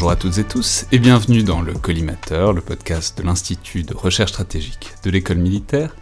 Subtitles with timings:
[0.00, 3.94] Bonjour à toutes et tous et bienvenue dans le Collimateur, le podcast de l'Institut de
[3.94, 5.94] recherche stratégique de l'école militaire,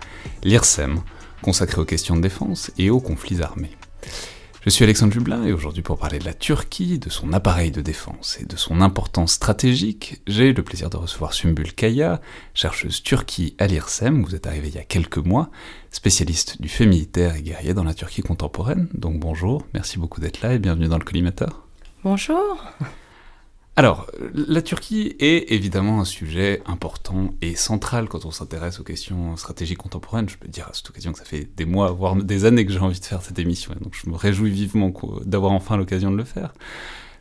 [0.44, 1.00] l'IRSEM,
[1.42, 3.76] consacré aux questions de défense et aux conflits armés.
[4.62, 7.80] Je suis Alexandre Jublin et aujourd'hui pour parler de la Turquie, de son appareil de
[7.80, 12.20] défense et de son importance stratégique, j'ai le plaisir de recevoir Sumbul Kaya,
[12.54, 15.50] chercheuse Turquie à l'IRSEM, vous êtes arrivée il y a quelques mois,
[15.90, 18.86] spécialiste du fait militaire et guerrier dans la Turquie contemporaine.
[18.94, 21.66] Donc bonjour, merci beaucoup d'être là et bienvenue dans le collimateur.
[22.04, 22.64] Bonjour.
[23.78, 29.36] Alors, la Turquie est évidemment un sujet important et central quand on s'intéresse aux questions
[29.36, 30.28] stratégiques contemporaines.
[30.28, 32.72] Je peux dire à cette occasion que ça fait des mois, voire des années que
[32.72, 34.92] j'ai envie de faire cette émission, donc je me réjouis vivement
[35.24, 36.54] d'avoir enfin l'occasion de le faire.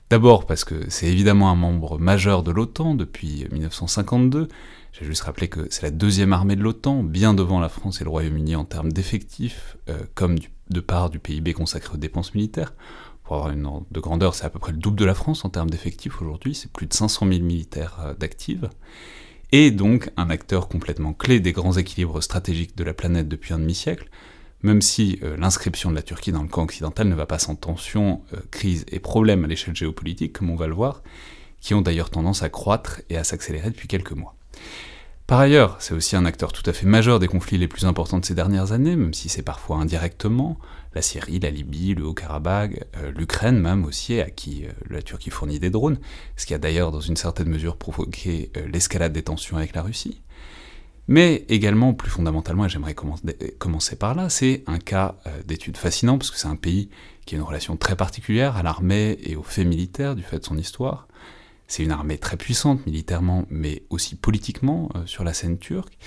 [0.10, 4.48] D'abord parce que c'est évidemment un membre majeur de l'OTAN depuis 1952.
[4.94, 8.04] J'ai juste rappelé que c'est la deuxième armée de l'OTAN, bien devant la France et
[8.04, 10.38] le Royaume-Uni en termes d'effectifs, euh, comme
[10.72, 12.74] de part du PIB consacré aux dépenses militaires
[13.28, 15.50] pour avoir une de grandeur, c'est à peu près le double de la France en
[15.50, 18.64] termes d'effectifs aujourd'hui, c'est plus de 500 000 militaires euh, d'actifs,
[19.52, 23.60] et donc un acteur complètement clé des grands équilibres stratégiques de la planète depuis un
[23.60, 24.10] demi-siècle,
[24.64, 27.56] même si euh, l'inscription de la Turquie dans le camp occidental ne va pas sans
[27.56, 31.04] tensions, euh, crises et problèmes à l'échelle géopolitique, comme on va le voir,
[31.60, 34.36] qui ont d'ailleurs tendance à croître et à s'accélérer depuis quelques mois.
[35.28, 38.20] Par ailleurs, c'est aussi un acteur tout à fait majeur des conflits les plus importants
[38.20, 40.58] de ces dernières années, même si c'est parfois indirectement,
[40.98, 45.30] la Syrie, la Libye, le Haut-Karabakh, euh, l'Ukraine même aussi, à qui euh, la Turquie
[45.30, 46.00] fournit des drones,
[46.38, 49.84] ce qui a d'ailleurs dans une certaine mesure provoqué euh, l'escalade des tensions avec la
[49.84, 50.24] Russie.
[51.08, 56.32] Mais également, plus fondamentalement, et j'aimerais commencer par là, c'est un cas d'étude fascinant, parce
[56.32, 56.90] que c'est un pays
[57.26, 60.44] qui a une relation très particulière à l'armée et aux faits militaires du fait de
[60.44, 61.08] son histoire.
[61.68, 65.98] C'est une armée très puissante militairement, mais aussi politiquement sur la scène turque.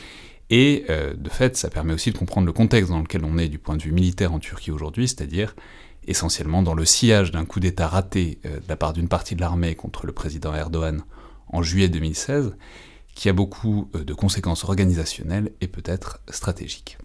[0.50, 3.48] Et euh, de fait, ça permet aussi de comprendre le contexte dans lequel on est
[3.48, 5.54] du point de vue militaire en Turquie aujourd'hui, c'est-à-dire
[6.06, 9.40] essentiellement dans le sillage d'un coup d'État raté euh, de la part d'une partie de
[9.40, 11.02] l'armée contre le président Erdogan
[11.48, 12.56] en juillet 2016,
[13.14, 16.98] qui a beaucoup euh, de conséquences organisationnelles et peut-être stratégiques.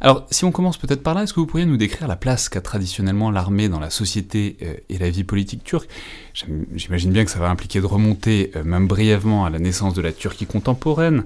[0.00, 2.48] Alors, si on commence peut-être par là, est-ce que vous pourriez nous décrire la place
[2.48, 5.88] qu'a traditionnellement l'armée dans la société et la vie politique turque?
[6.74, 10.10] J'imagine bien que ça va impliquer de remonter, même brièvement, à la naissance de la
[10.10, 11.22] Turquie contemporaine,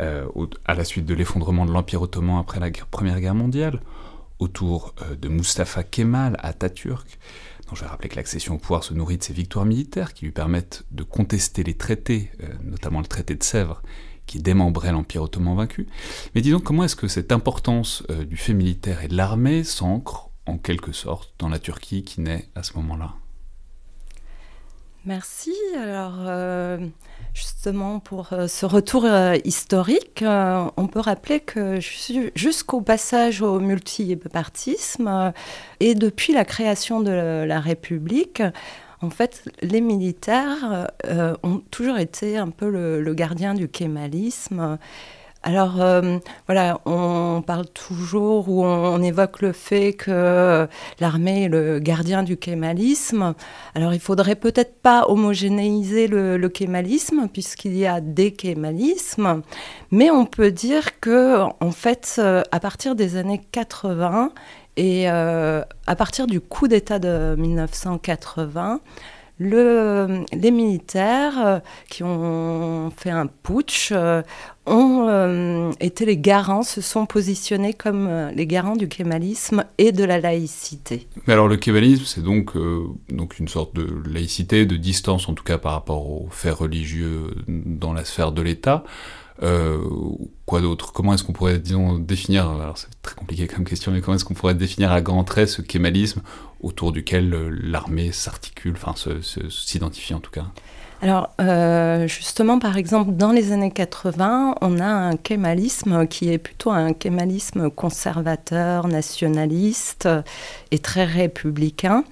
[0.00, 0.26] euh,
[0.64, 3.80] à la suite de l'effondrement de l'Empire ottoman après la Première Guerre mondiale,
[4.38, 7.18] autour euh, de Mustafa Kemal à Atatürk,
[7.68, 10.24] dont je vais rappeler que l'accession au pouvoir se nourrit de ses victoires militaires qui
[10.24, 13.82] lui permettent de contester les traités, euh, notamment le traité de Sèvres,
[14.26, 15.86] qui démembrait l'Empire ottoman vaincu.
[16.34, 20.58] Mais disons, comment est-ce que cette importance du fait militaire et de l'armée s'ancre, en
[20.58, 23.14] quelque sorte, dans la Turquie qui naît à ce moment-là?
[25.06, 25.54] Merci.
[25.76, 26.28] Alors,
[27.36, 31.78] justement, pour euh, ce retour euh, historique, euh, on peut rappeler que
[32.34, 35.32] jusqu'au passage au multipartisme
[35.80, 38.42] et depuis la création de la République,
[39.02, 40.90] en fait, les militaires
[41.42, 44.78] ont toujours été un peu le gardien du kémalisme
[45.46, 46.18] alors euh,
[46.48, 50.66] voilà, on parle toujours ou on, évoque le fait que
[50.98, 53.32] l'armée est le gardien du kémalisme.
[53.76, 59.42] Alors il faudrait peut-être pas homogénéiser le, kémalisme puisqu'il y a des kémalismes,
[59.92, 64.32] mais on peut dire que en fait, euh, à partir des années 80
[64.76, 68.80] et euh, à partir du coup d'État de 1980,
[69.38, 73.92] les militaires qui ont fait un putsch
[74.66, 79.92] ont euh, été les garants, se sont positionnés comme euh, les garants du kémalisme et
[79.92, 81.06] de la laïcité.
[81.26, 85.34] Mais alors le kémalisme, c'est donc, euh, donc une sorte de laïcité, de distance en
[85.34, 88.84] tout cas par rapport aux faits religieux dans la sphère de l'État.
[89.40, 90.92] quoi d'autre?
[90.92, 94.24] Comment est-ce qu'on pourrait, disons, définir, alors c'est très compliqué comme question, mais comment est-ce
[94.24, 96.22] qu'on pourrait définir à grands traits ce kémalisme
[96.60, 97.30] autour duquel
[97.62, 98.94] l'armée s'articule, enfin
[99.50, 100.46] s'identifie en tout cas?
[101.02, 106.38] Alors, euh, justement, par exemple, dans les années 80, on a un kémalisme qui est
[106.38, 110.08] plutôt un kémalisme conservateur, nationaliste
[110.70, 112.04] et très républicain.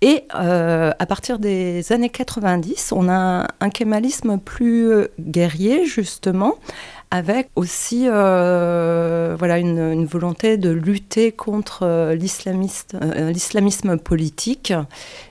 [0.00, 6.56] Et euh, à partir des années 90, on a un kémalisme plus guerrier, justement,
[7.12, 14.72] avec aussi euh, voilà, une, volonté de lutter contre euh, euh, l'islamisme politique.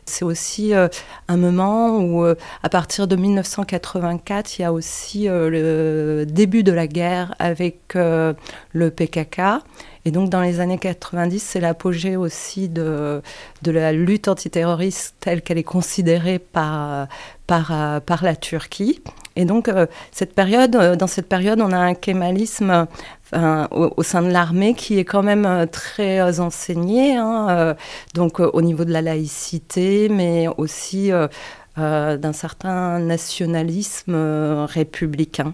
[0.06, 6.64] C'est aussi un moment où, à partir de 1984, il y a aussi le début
[6.64, 9.42] de la guerre avec le PKK.
[10.04, 13.22] Et donc, dans les années 90, c'est l'apogée aussi de,
[13.62, 17.08] de la lutte antiterroriste telle qu'elle est considérée par,
[17.48, 19.02] par, par la Turquie.
[19.36, 22.88] Et donc, euh, cette période, euh, dans cette période, on a un kémalisme
[23.72, 27.76] au, sein de l'armée qui est quand même euh, très enseigné, hein,
[28.14, 31.12] donc au niveau de la laïcité, mais aussi
[31.78, 34.16] d'un certain nationalisme
[34.68, 35.54] républicain.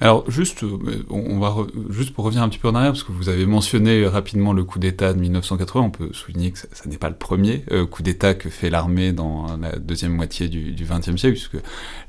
[0.00, 1.56] Alors juste, euh, on va
[1.90, 4.62] juste pour revenir un petit peu en arrière, parce que vous avez mentionné rapidement le
[4.62, 8.04] coup d'État de 1980, on peut souligner que ça, n'est pas le premier euh, coup
[8.04, 11.56] d'État que fait l'armée dans la deuxième moitié du XXe siècle, puisque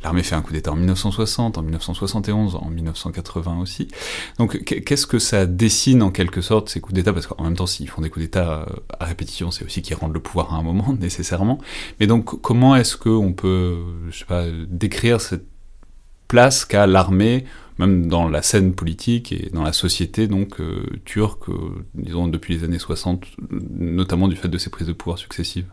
[0.03, 3.88] l'armée fait un coup d'État en 1960, en 1971, en 1980 aussi.
[4.38, 7.12] Donc qu'est-ce que ça dessine en quelque sorte ces coups d'État?
[7.12, 9.95] Parce qu'en même temps, s'ils font des coups d'État euh, à répétition, c'est aussi qu'ils
[9.95, 11.57] rendent le pouvoir à un moment nécessairement.
[12.00, 13.77] Mais donc comment est-ce qu'on peut,
[14.12, 14.25] je sais
[14.68, 15.45] décrire cette
[16.27, 17.45] place qu'a l'armée
[17.79, 22.57] même dans la scène politique et dans la société donc euh, turque, euh, disons depuis
[22.57, 25.65] les années 60, notamment du fait de ses prises de pouvoir successives.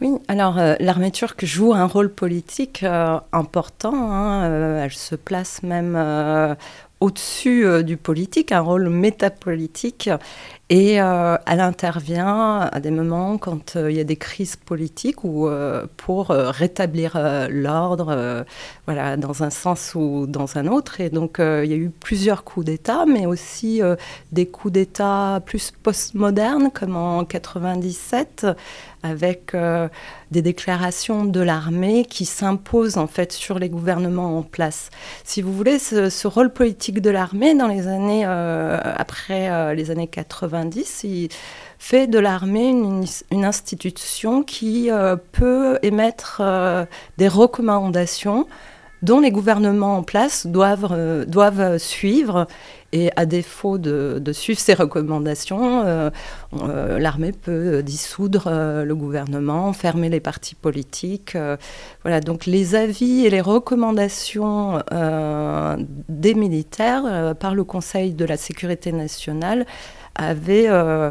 [0.00, 2.84] Oui, alors euh, l'armée turque joue un rôle politique
[3.32, 3.94] important.
[3.94, 5.94] Hein, elle se place même
[7.00, 10.10] au-dessus du politique, un rôle métapolitique.
[10.72, 15.24] Et euh, elle intervient à des moments quand euh, il y a des crises politiques
[15.24, 17.18] ou euh, pour rétablir
[17.50, 18.44] l'ordre,
[18.86, 21.00] voilà, dans un sens ou dans un autre.
[21.00, 23.82] Et donc il y a eu plusieurs coups d'État, mais aussi
[24.30, 28.46] des coups d'État plus postmodernes, comme en 97,
[29.02, 29.56] avec
[30.30, 34.90] des déclarations de l'armée qui s'imposent en fait sur les gouvernements en place.
[35.24, 40.70] Si vous voulez, ce, rôle politique de l'armée dans les années après les années 80
[41.04, 41.28] il
[41.80, 46.84] fait de l'armée une, institution qui euh, peut émettre euh,
[47.16, 48.46] des recommandations
[49.02, 52.46] dont les gouvernements en place doivent, euh, doivent suivre.
[52.92, 55.84] Et à défaut de, suivre ces recommandations,
[56.52, 58.50] l'armée peut dissoudre
[58.84, 61.36] le gouvernement, fermer les partis politiques.
[62.02, 64.82] voilà, donc les avis et les recommandations
[66.08, 69.66] des militaires par le Conseil de la sécurité nationale
[70.14, 71.10] avait, euh,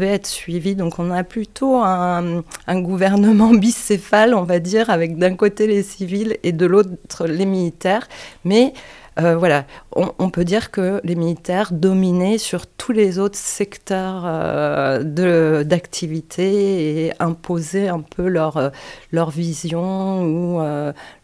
[0.00, 0.74] être suivi.
[0.74, 6.36] Donc on a plutôt un, gouvernement bicéphale, on va dire, avec d'un côté les civils
[6.42, 8.08] et de l'autre les militaires.
[8.44, 8.72] Mais
[9.18, 15.64] euh, voilà, on, peut dire que les militaires dominaient sur tous les autres secteurs euh,
[15.64, 18.72] d'activité et imposaient un peu leur,
[19.12, 20.60] leur vision ou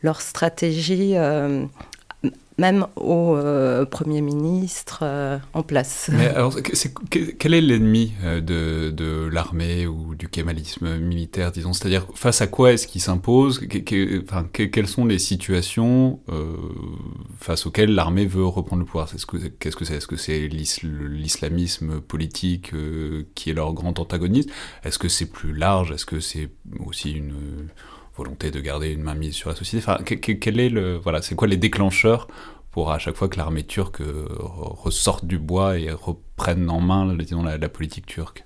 [0.03, 1.17] leur stratégie
[2.59, 6.11] même au euh, Premier ministre euh, en place.
[6.17, 6.57] Mais alors,
[7.39, 11.73] quel est l'ennemi euh, de, l'armée ou du kémalisme militaire, disons?
[11.73, 13.61] C'est-à-dire, face à quoi est-ce qu'il s'impose?
[14.23, 16.21] Enfin, Quelles sont les situations
[17.41, 19.09] face auxquelles l'armée veut reprendre le pouvoir?
[19.09, 19.97] Qu'est-ce que c'est?
[19.97, 22.73] Est-ce que c'est l'islamisme politique
[23.35, 24.51] qui est leur grand antagoniste?
[24.85, 25.93] Est-ce que c'est plus large?
[25.93, 26.51] Est-ce que c'est
[26.87, 27.33] aussi une
[28.17, 29.85] volonté de garder une main mise sur la société.
[29.87, 32.29] Enfin, quel est le, voilà, C'est quoi les déclencheurs
[32.71, 37.15] pour à chaque fois que l'armée turque euh, ressorte du bois et reprenne en main
[37.17, 38.45] disons, la politique turque?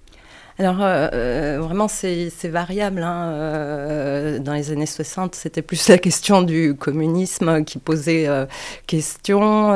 [0.59, 3.03] Alors, euh, euh, vraiment, c'est variable.
[3.03, 3.31] Hein.
[3.33, 8.27] Euh, dans les années 60, c'était plus la question du communisme qui posait
[8.87, 9.73] question.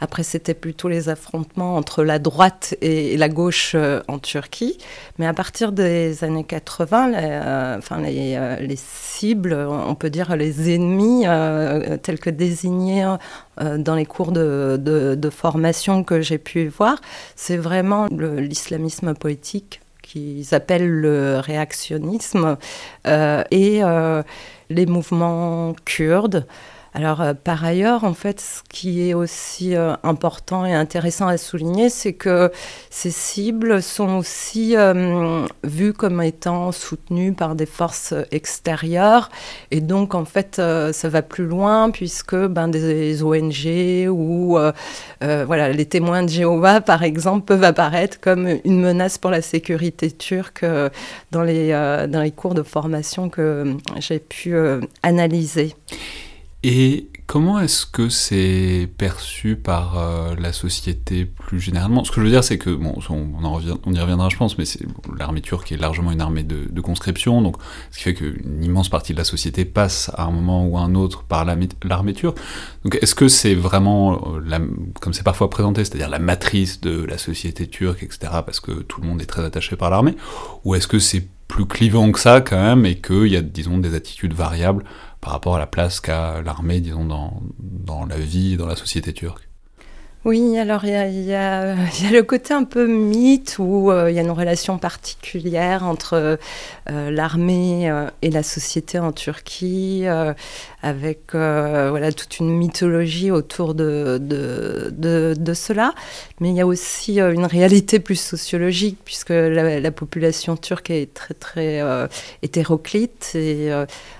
[0.00, 3.76] après, c'était plutôt les affrontements entre la droite et, la gauche
[4.08, 4.78] en Turquie.
[5.18, 11.24] Mais à partir des années 80, les, enfin, les, cibles, on peut dire les ennemis,
[12.02, 13.16] tels que désignés
[13.60, 17.00] dans les cours de, de formation que j'ai pu voir,
[17.34, 22.56] c'est vraiment l'islamisme politique qu'ils appellent le réactionnisme,
[23.06, 24.22] euh, et euh,
[24.70, 26.46] les mouvements kurdes.
[26.96, 31.36] Alors, euh, par ailleurs, en fait, ce qui est aussi euh, important et intéressant à
[31.36, 32.50] souligner, c'est que
[32.88, 39.28] ces cibles sont aussi euh, vues comme étant soutenues par des forces extérieures.
[39.70, 44.58] Et donc, en fait, ça va plus loin puisque ben, des ONG ou
[45.20, 50.10] voilà, les témoins de Jéhovah, par exemple, peuvent apparaître comme une menace pour la sécurité
[50.10, 50.64] turque
[51.30, 51.72] dans, les,
[52.08, 54.56] dans les cours de formation que j'ai pu
[55.02, 55.74] analyser.
[56.62, 62.02] Et comment est-ce que c'est perçu par euh, la société plus généralement?
[62.04, 64.64] Ce que je veux dire, c'est que, bon, on, y reviendra, je pense, mais
[65.18, 67.56] l'armée turque est largement une armée de, conscription, donc
[67.90, 70.80] ce qui fait qu'une immense partie de la société passe à un moment ou à
[70.80, 72.38] un autre par l'armée turque.
[72.84, 74.58] Donc est-ce que c'est vraiment, euh,
[75.00, 79.00] comme c'est parfois présenté, c'est-à-dire la matrice de la société turque, etc., parce que tout
[79.00, 80.16] le monde est très attaché par l'armée,
[80.64, 83.78] ou est-ce que c'est plus clivant que ça quand même et qu'il y a, disons,
[83.78, 84.84] des attitudes variables
[85.26, 89.12] par rapport à la place qu'a l'armée, disons, dans, dans la vie, dans la société
[89.12, 89.48] turque
[90.26, 90.90] oui, alors il
[91.22, 91.76] y, a,
[92.10, 96.36] le côté un peu mythe où euh, il y a une relation particulière entre
[96.90, 100.04] euh, l'armée euh, et la société en Turquie,
[100.82, 104.92] avec voilà, toute une mythologie autour de, de,
[105.38, 105.94] de, cela.
[106.40, 111.14] Mais il y a aussi une réalité plus sociologique, puisque la, la, population turque est
[111.14, 111.80] très très
[112.42, 113.70] hétéroclite et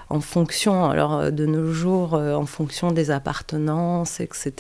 [0.08, 4.54] en fonction, alors de nos jours, en fonction des appartenances, etc.,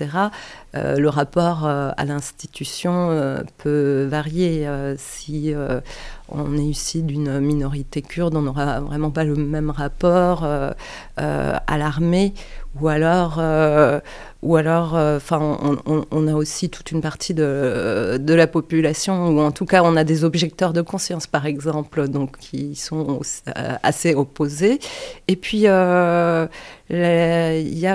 [0.74, 4.68] le rapport à l'institution peut varier.
[4.98, 5.54] si
[6.28, 10.44] on est ici d'une minorité kurde, on n'aura vraiment pas le même rapport
[11.16, 12.34] à l'armée
[12.80, 14.00] ou alors, euh,
[14.42, 15.58] ou alors, euh, enfin,
[16.10, 19.96] on, a aussi toute une partie de, de, la population, ou en tout cas, on
[19.96, 24.78] a des objecteurs de conscience, par exemple, donc qui sont euh, assez opposés.
[25.28, 26.48] Et puis, il y a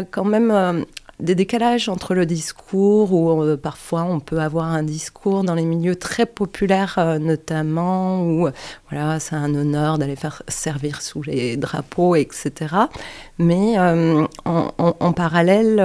[0.10, 0.86] quand même
[1.22, 5.66] des décalages entre le discours, où euh, parfois on peut avoir un discours dans les
[5.66, 8.50] milieux très populaires, euh, notamment, où
[8.90, 12.76] voilà, c'est un honneur d'aller faire servir sous les drapeaux, etc.
[13.42, 15.80] Mais euh, en, parallèle,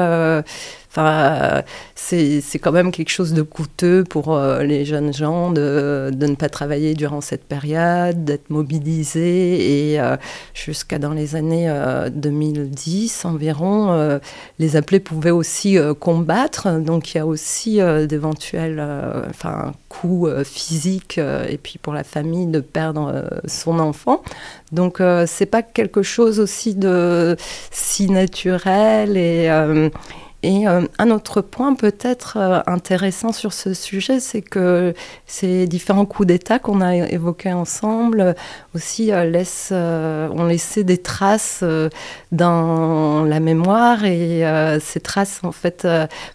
[0.96, 1.62] Enfin,
[1.94, 6.34] c'est quand même quelque chose de coûteux pour euh, les jeunes gens de, de, ne
[6.36, 9.90] pas travailler durant cette période, d'être mobilisés.
[9.92, 10.16] Et euh,
[10.54, 11.70] jusqu'à dans les années
[12.12, 14.20] 2010 euh, environ,
[14.58, 16.80] les appelés pouvaient aussi combattre.
[16.80, 18.82] Donc il y a aussi d'éventuels
[19.28, 24.22] enfin, coûts physiques et puis pour la famille de perdre son enfant.
[24.72, 27.36] Donc c'est pas quelque chose aussi de
[27.70, 29.48] si naturel et
[30.46, 34.94] et euh, un autre point peut-être euh, intéressant sur ce sujet, c'est que
[35.26, 38.36] ces différents coups d'État qu'on a évoqués ensemble
[38.74, 41.64] aussi euh, laissent, ont laissé des traces
[42.30, 44.44] dans la mémoire et
[44.80, 45.86] ces traces, en fait,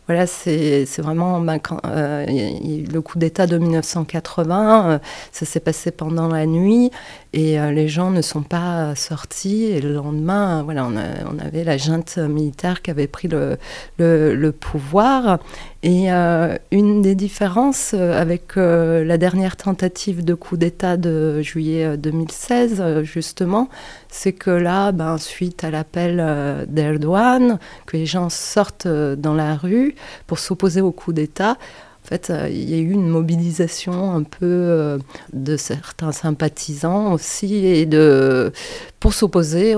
[0.07, 4.99] voilà, c'est vraiment ben, le coup d'État de 1980,
[5.31, 6.91] ça s'est passé pendant la nuit
[7.33, 12.17] et les gens ne sont pas sortis et le lendemain, voilà, on, avait la junte
[12.17, 15.39] militaire qui avait pris le pouvoir.
[15.83, 21.41] Et euh, une des différences euh, avec euh, la dernière tentative de coup d'État de
[21.41, 23.67] juillet 2016, justement,
[24.07, 27.57] c'est que là, ben, suite à l'appel d'Erdogan,
[27.87, 29.95] que les gens sortent dans la rue
[30.27, 31.57] pour s'opposer au coup d'État,
[32.03, 34.97] en fait, euh, il y a eu une mobilisation un peu euh,
[35.33, 38.51] de certains sympathisants aussi et de,
[38.99, 39.75] pour s'opposer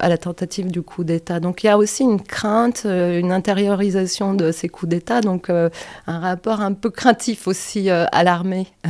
[0.00, 1.38] à la tentative du coup d'État.
[1.38, 5.48] Donc il y a aussi une crainte, euh, une intériorisation de ces coups d'État, donc
[5.48, 5.70] un
[6.06, 8.66] rapport un peu craintif aussi à l'armée.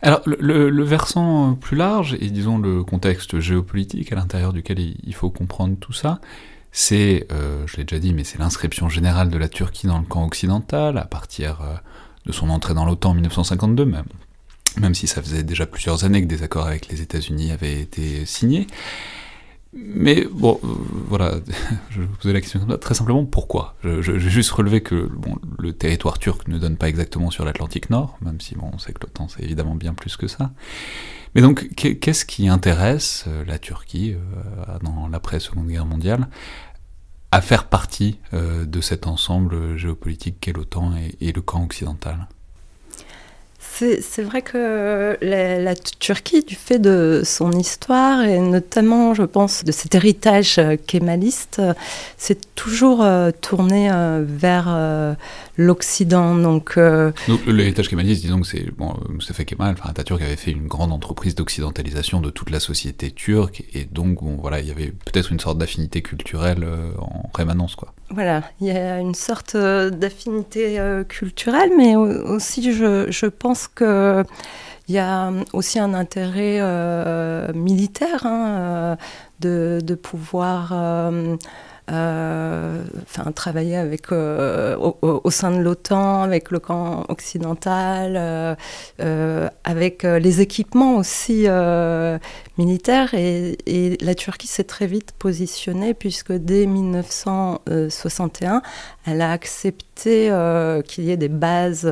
[0.00, 5.28] Alors, le, versant plus large, et disons le contexte géopolitique à l'intérieur duquel il faut
[5.28, 6.20] comprendre tout ça,
[6.72, 10.04] c'est, euh, je l'ai déjà dit, mais c'est l'inscription générale de la Turquie dans le
[10.04, 11.74] camp occidental à partir euh,
[12.26, 14.04] de son entrée dans l'OTAN en 1952 même,
[14.78, 18.26] même si ça faisait déjà plusieurs années que des accords avec les États-Unis avaient été
[18.26, 18.66] signés.
[19.80, 20.68] Mais bon, euh,
[21.08, 21.34] voilà,
[21.90, 23.76] je vous poser la question très simplement pourquoi?
[23.82, 28.18] J'ai juste relevé que bon, le territoire turc ne donne pas exactement sur l'Atlantique Nord,
[28.20, 30.52] même si bon, on sait que l'OTAN c'est évidemment bien plus que ça.
[31.34, 36.28] Mais donc, qu'est-ce qui intéresse euh, la Turquie euh, dans l'après-seconde guerre mondiale
[37.30, 42.26] à faire partie de cet ensemble géopolitique qu'est l'OTAN et, le camp occidental?
[44.00, 49.72] C'est vrai que la, Turquie, du fait de son histoire et notamment, je pense, de
[49.72, 51.60] cet héritage kémaliste,
[52.16, 53.06] s'est toujours
[53.40, 53.90] tourné
[54.22, 55.16] vers
[55.56, 56.34] l'Occident.
[56.34, 57.12] Donc, euh...
[57.46, 61.34] l'héritage kémaliste, disons que c'est bon, Mustafa Kemal, enfin Atatürk avait fait une grande entreprise
[61.34, 65.40] d'occidentalisation de toute la société turque, et donc bon, voilà, il y avait peut-être une
[65.40, 67.92] sorte d'affinité culturelle euh, en rémanence, quoi.
[68.10, 74.24] Voilà, il y a une sorte euh, d'affinité euh, culturelle, mais aussi je, pense que
[74.88, 76.62] il y a aussi un intérêt
[77.52, 78.96] militaire hein,
[79.40, 80.72] de, pouvoir
[81.90, 82.82] euh,
[83.34, 88.56] travailler avec, euh, au, sein de l'OTAN, avec le camp occidental,
[89.00, 91.46] euh, avec les équipements aussi
[92.58, 93.14] militaires.
[93.14, 93.56] Et,
[94.00, 98.62] la Turquie s'est très vite positionnée puisque dès 1961,
[99.06, 100.30] elle a accepté
[100.86, 101.88] qu'il y ait des bases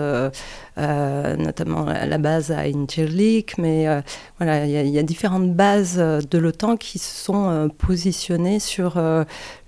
[0.78, 4.02] euh, notamment la base à Incirlik, mais euh,
[4.36, 9.00] voilà, il y, a différentes bases euh, de l'OTAN qui se sont positionnées sur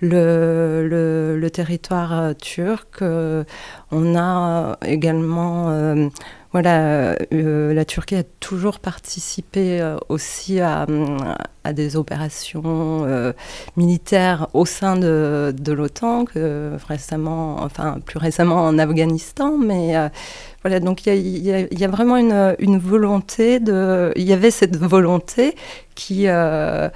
[0.00, 3.02] le, le, territoire turc.
[3.90, 6.10] on a également
[6.52, 10.86] voilà, la Turquie a toujours participé aussi à,
[11.72, 13.34] des opérations
[13.76, 16.24] militaires au sein de, l'OTAN,
[16.88, 19.94] récemment, enfin plus récemment en Afghanistan, mais
[20.62, 24.12] voilà, donc il y, a, vraiment une, volonté de.
[24.16, 25.54] Il y avait cette volonté
[25.94, 26.28] qui.
[26.28, 26.88] Euh,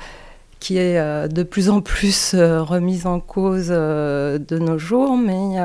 [0.58, 5.56] qui est euh, de plus en plus euh, remise en cause de nos jours, mais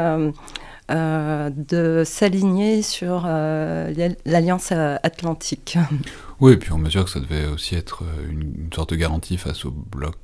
[0.89, 5.77] de s'aligner sur l'Alliance atlantique.
[6.39, 9.65] Oui, et puis on mesure que ça devait aussi être une, sorte de garantie face
[9.65, 10.17] au bloc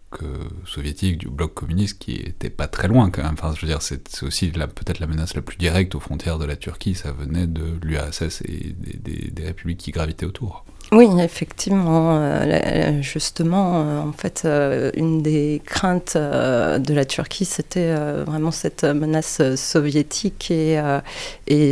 [0.64, 3.34] soviétique, du bloc communiste, qui était pas très loin quand même.
[3.34, 6.46] Enfin, je veux dire, c'est aussi peut-être la menace la plus directe aux frontières de
[6.46, 10.66] la Turquie, ça venait de l'URSS et des républiques qui gravitaient autour.
[10.94, 12.20] Oui, effectivement.
[12.22, 17.96] Euh, justement, euh, en fait, euh, une des craintes de la Turquie, c'était
[18.26, 20.78] vraiment cette menace soviétique et,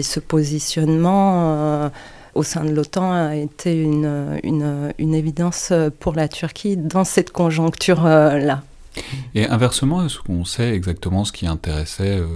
[0.01, 1.91] ce positionnement
[2.33, 8.63] au sein de l'OTAN a été une, évidence pour la Turquie dans cette conjoncture-là.
[9.35, 12.27] Et inversement, est-ce qu'on sait exactement ce qui intéressait euh,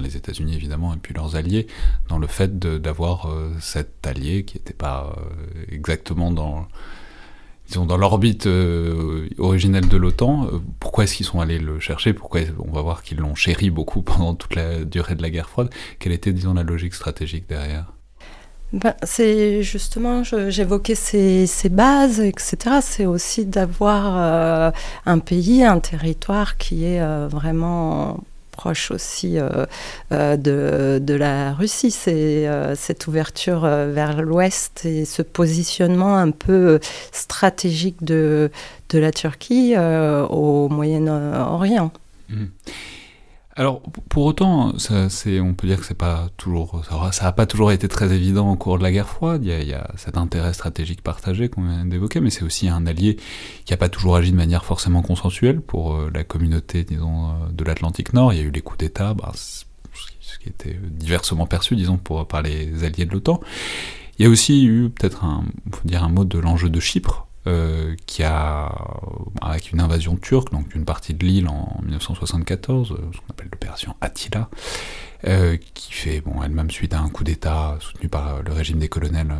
[0.00, 1.66] les États-Unis évidemment et puis leurs alliés
[2.08, 6.66] dans le fait d'avoir euh, cet allié qui n'était pas euh, exactement dans,
[7.68, 8.48] disons, dans l'orbite
[9.38, 10.48] originelle de l'OTAN?
[10.80, 12.14] Pourquoi est-ce qu'ils sont allés le chercher?
[12.14, 15.50] Pourquoi on va voir qu'ils l'ont chéri beaucoup pendant toute la durée de la guerre
[15.50, 15.70] froide.
[15.98, 17.92] Quelle était, disons, la logique stratégique derrière?
[18.72, 22.78] Ben, c'est justement, j'évoquais ces, bases, etc.
[22.80, 24.70] C'est aussi d'avoir euh,
[25.04, 29.66] un pays, un territoire qui est euh, vraiment proche aussi euh,
[30.36, 31.90] de, la Russie.
[31.90, 36.80] C'est cette ouverture vers l'ouest et ce positionnement un peu
[37.12, 38.50] stratégique de,
[38.88, 41.92] de la Turquie au Moyen-Orient.
[42.30, 42.44] Mmh.
[43.54, 45.08] Alors, pour autant, ça,
[45.42, 46.82] on peut dire que c'est pas toujours,
[47.12, 49.44] ça n'a pas toujours été très évident au cours de la guerre froide.
[49.44, 53.18] Il y a, cet intérêt stratégique partagé qu'on vient d'évoquer, mais c'est aussi un allié
[53.66, 57.32] qui n'a pas toujours agi de manière forcément consensuelle pour euh, la communauté, disons, euh,
[57.52, 58.32] de l'Atlantique Nord.
[58.32, 59.64] Il y a eu les coups d'État, bah, ce
[60.38, 63.40] qui était diversement perçu, disons, pour, par les alliés de l'OTAN.
[64.18, 67.26] Il y a aussi eu peut-être un, faut dire un mot de l'enjeu de Chypre,
[67.48, 68.72] euh, qui a,
[69.40, 73.48] avec une invasion turque, donc d'une partie de l'île en 1974, euh, ce qu'on appelle
[73.50, 74.48] l'opération Attila,
[75.26, 78.88] euh, qui fait bon, elle-même suite à un coup d'État soutenu par le régime des
[78.88, 79.34] colonels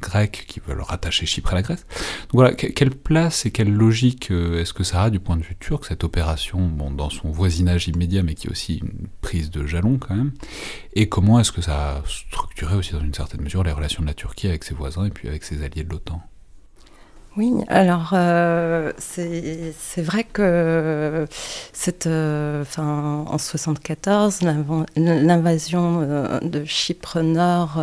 [0.00, 1.84] grecs qui veulent rattacher Chypre à la Grèce.
[2.30, 5.56] Donc voilà, quelle place et quelle logique est-ce que ça a du point de vue
[5.58, 9.66] turc, cette opération, bon, dans son voisinage immédiat, mais qui est aussi une prise de
[9.66, 10.30] jalon quand même,
[10.94, 14.06] et comment est-ce que ça a structuré aussi dans une certaine mesure les relations de
[14.06, 16.22] la Turquie avec ses voisins et puis avec ses alliés de l'OTAN?
[17.38, 21.24] Oui, alors euh, c'est vrai que
[22.06, 24.40] euh, en 74,
[24.96, 27.80] l'invasion euh, de Chypre Nord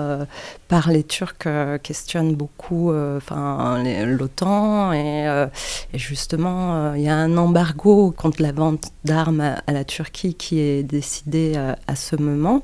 [0.67, 1.47] par les Turcs
[1.83, 5.47] questionne beaucoup l'OTAN et,
[5.93, 10.83] justement il y a un embargo contre la vente d'armes à, la Turquie qui est
[10.83, 11.53] décidé
[11.87, 12.61] à ce moment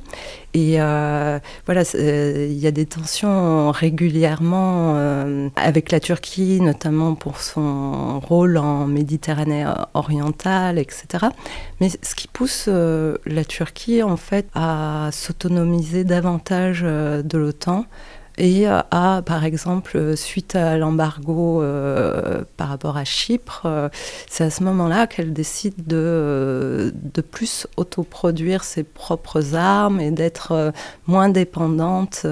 [0.54, 0.78] et
[1.66, 4.96] voilà il y a des tensions régulièrement
[5.56, 11.26] avec la Turquie notamment pour son rôle en Méditerranée orientale, etc.
[11.80, 17.86] Mais ce qui pousse euh, la Turquie, en fait, à s'autonomiser davantage euh, de l'OTAN,
[18.43, 23.67] et à, par exemple, suite à l'embargo euh, par rapport à Chypre,
[24.30, 30.73] c'est à ce moment-là qu'elle décide de, de plus autoproduire ses propres armes et d'être
[31.06, 32.25] moins dépendante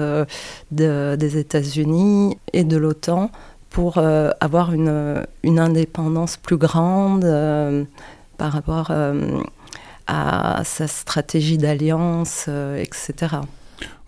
[0.70, 3.30] des États-Unis et de l'OTAN
[3.70, 7.84] pour euh, avoir une, une, indépendance plus grande euh,
[8.36, 9.40] par rapport euh,
[10.08, 13.36] à sa stratégie d'alliance, etc.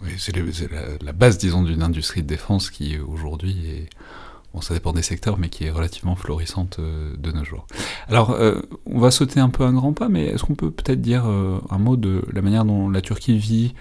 [0.02, 0.36] Oui, c'est
[1.02, 3.88] la, base, disons, d'une industrie de défense qui aujourd'hui est,
[4.52, 7.66] bon, ça dépend des secteurs, mais qui est relativement florissante de nos jours.
[8.08, 8.36] Alors,
[8.86, 11.78] on va sauter un peu un grand pas, mais est-ce qu'on peut peut-être dire un
[11.78, 13.74] mot de la manière dont la Turquie vit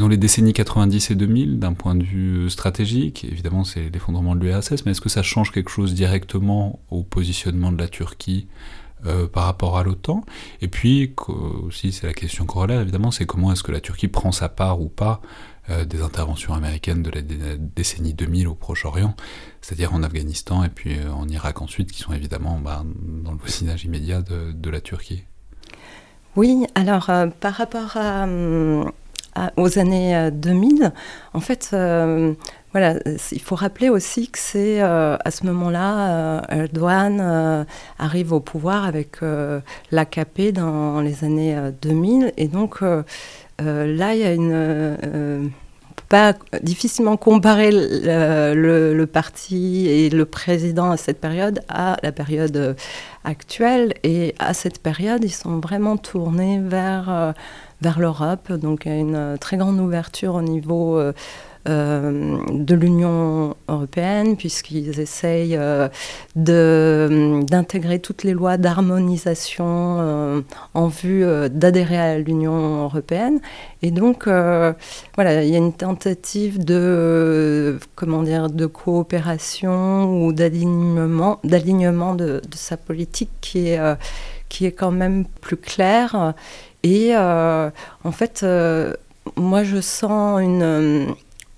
[0.00, 4.44] dans les décennies 90 et 2000, d'un point de vue stratégique, évidemment c'est l'effondrement de
[4.44, 8.46] l'URSS, mais est-ce que ça change quelque chose directement au positionnement de la Turquie
[9.06, 10.24] euh, par rapport à l'OTAN
[10.60, 11.14] Et puis,
[11.66, 14.80] aussi c'est la question corollaire évidemment, c'est comment est-ce que la Turquie prend sa part
[14.80, 15.20] ou pas
[15.68, 17.20] euh, des interventions américaines de la,
[17.58, 19.14] décennie 2000 au Proche-Orient,
[19.60, 22.82] c'est-à-dire en Afghanistan et puis euh, en Irak ensuite, qui sont évidemment bah,
[23.24, 25.24] dans le voisinage immédiat de, de, la Turquie.
[26.36, 27.10] Oui, alors
[27.40, 28.26] par rapport à,
[29.56, 30.90] aux années 2000, euh,
[31.34, 32.34] en fait, euh,
[32.72, 32.94] voilà,
[33.32, 37.66] il faut rappeler aussi que c'est euh, à ce moment-là, Erdogan
[37.98, 39.18] arrive au pouvoir avec
[39.90, 45.50] l'AKP dans les années 2000, et donc là, il y a une
[46.08, 52.74] pas difficilement comparer le, parti et le président à cette période à la période
[53.22, 53.94] actuelle.
[54.02, 57.32] Et à cette période, ils sont vraiment tournés vers
[57.82, 58.52] vers l'Europe.
[58.52, 61.12] Donc il y a une euh, très grande ouverture au niveau euh,
[61.66, 65.58] de l'Union européenne, puisqu'ils essayent
[66.34, 73.40] d'intégrer toutes les lois d'harmonisation en vue d'adhérer à l'Union européenne.
[73.82, 81.40] Et donc, voilà, il y a une tentative de, comment dire, de coopération ou d'alignement,
[81.44, 83.80] d'alignement de, de, sa politique qui est,
[84.48, 86.34] qui est quand même plus claire.
[86.82, 87.70] Et euh,
[88.04, 88.94] en fait, euh,
[89.36, 91.06] moi, je sens une, euh,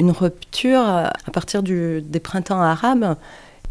[0.00, 3.16] une rupture à partir du, des printemps arabes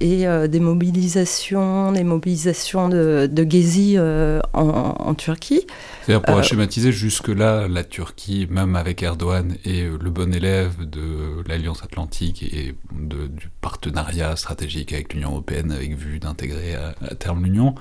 [0.03, 5.67] et des mobilisations, des mobilisations de, de Gezi en, Turquie.
[6.01, 11.83] C'est-à-dire, pour schématiser, jusque-là, la Turquie, même avec Erdogan, est le bon élève de l'Alliance
[11.83, 17.43] Atlantique et de, du partenariat stratégique avec l'Union Européenne, avec vue d'intégrer à, à, terme
[17.43, 17.75] l'Union.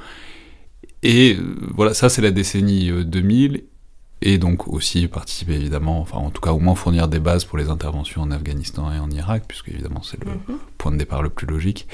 [1.03, 3.61] Et euh, voilà, ça c'est la décennie 2000, euh,
[4.23, 7.57] et donc aussi participer évidemment, enfin en tout cas au moins fournir des bases pour
[7.57, 10.59] les interventions en Afghanistan et en Irak, puisque évidemment c'est le mhm.
[10.77, 11.87] point de départ le plus logique.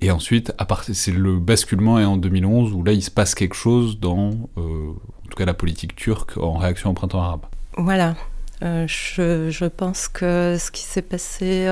[0.00, 0.52] Et ensuite,
[0.92, 4.90] c'est le basculement est en 2011 où là il se passe quelque chose dans, euh,
[4.92, 7.40] en tout cas la politique turque en réaction au printemps arabe.
[7.76, 8.14] Voilà.
[8.62, 11.66] je, je, pense que ce qui s'est passé,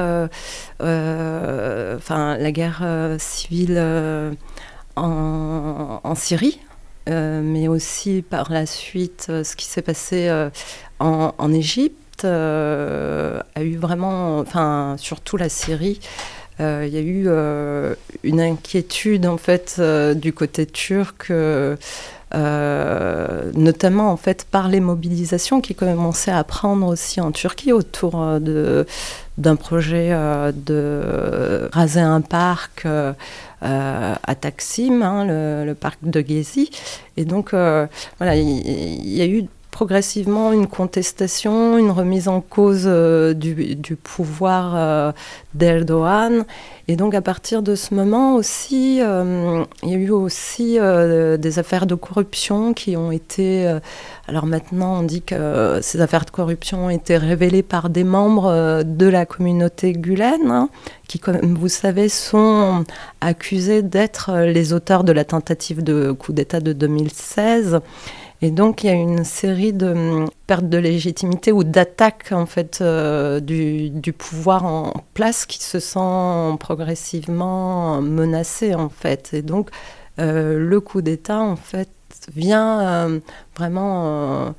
[0.81, 2.85] enfin la guerre
[3.19, 3.79] civile
[4.97, 6.61] en, Syrie,
[7.09, 10.51] euh, mais aussi par la suite euh, ce qui s'est passé euh,
[10.99, 16.01] en, Égypte a eu vraiment, enfin surtout la Syrie,
[16.59, 17.29] il y a eu
[18.23, 19.79] une inquiétude en fait
[20.15, 21.31] du côté turc.
[23.55, 29.57] notamment en fait par les mobilisations qui commençaient à prendre aussi en Turquie autour d'un
[29.57, 30.17] projet
[30.55, 32.87] de raser un parc
[33.63, 36.71] euh, à Taksim, hein, le, parc de Gezi.
[37.17, 37.87] Et donc, euh,
[38.19, 39.45] voilà, il y, a eu
[39.77, 45.13] progressivement une contestation, une remise en cause euh, du, pouvoir
[45.53, 46.47] d'Erdogan.
[46.89, 51.87] Et donc à partir de ce moment aussi, il y a eu aussi des affaires
[51.87, 53.67] de corruption qui ont été...
[54.29, 58.83] alors maintenant on dit que ces affaires de corruption ont été révélées par des membres
[58.85, 60.69] de la communauté Gulen, hein,
[61.09, 62.85] qui, comme vous savez, sont
[63.21, 67.81] accusés d'être les auteurs de la tentative de coup d'État de 2016.
[68.43, 72.47] Et donc, il y a une série de hum, pertes de légitimité ou d'attaques, en
[72.47, 79.31] fait, euh, du, pouvoir en place qui se sent progressivement menacé, en fait.
[79.33, 79.71] Et donc,
[80.19, 81.91] euh, le coup d'État, en fait,
[82.35, 83.21] vient euh,
[83.57, 84.55] vraiment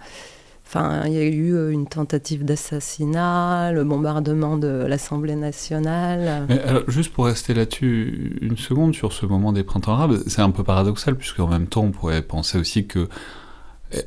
[0.70, 6.46] Enfin, il y a eu une tentative d'assassinat, le bombardement de l'Assemblée nationale.
[6.90, 10.66] juste pour rester là-dessus une seconde sur ce moment des printemps arabes, c'est un peu
[10.66, 13.08] paradoxal puisqu'en même temps on pourrait penser aussi que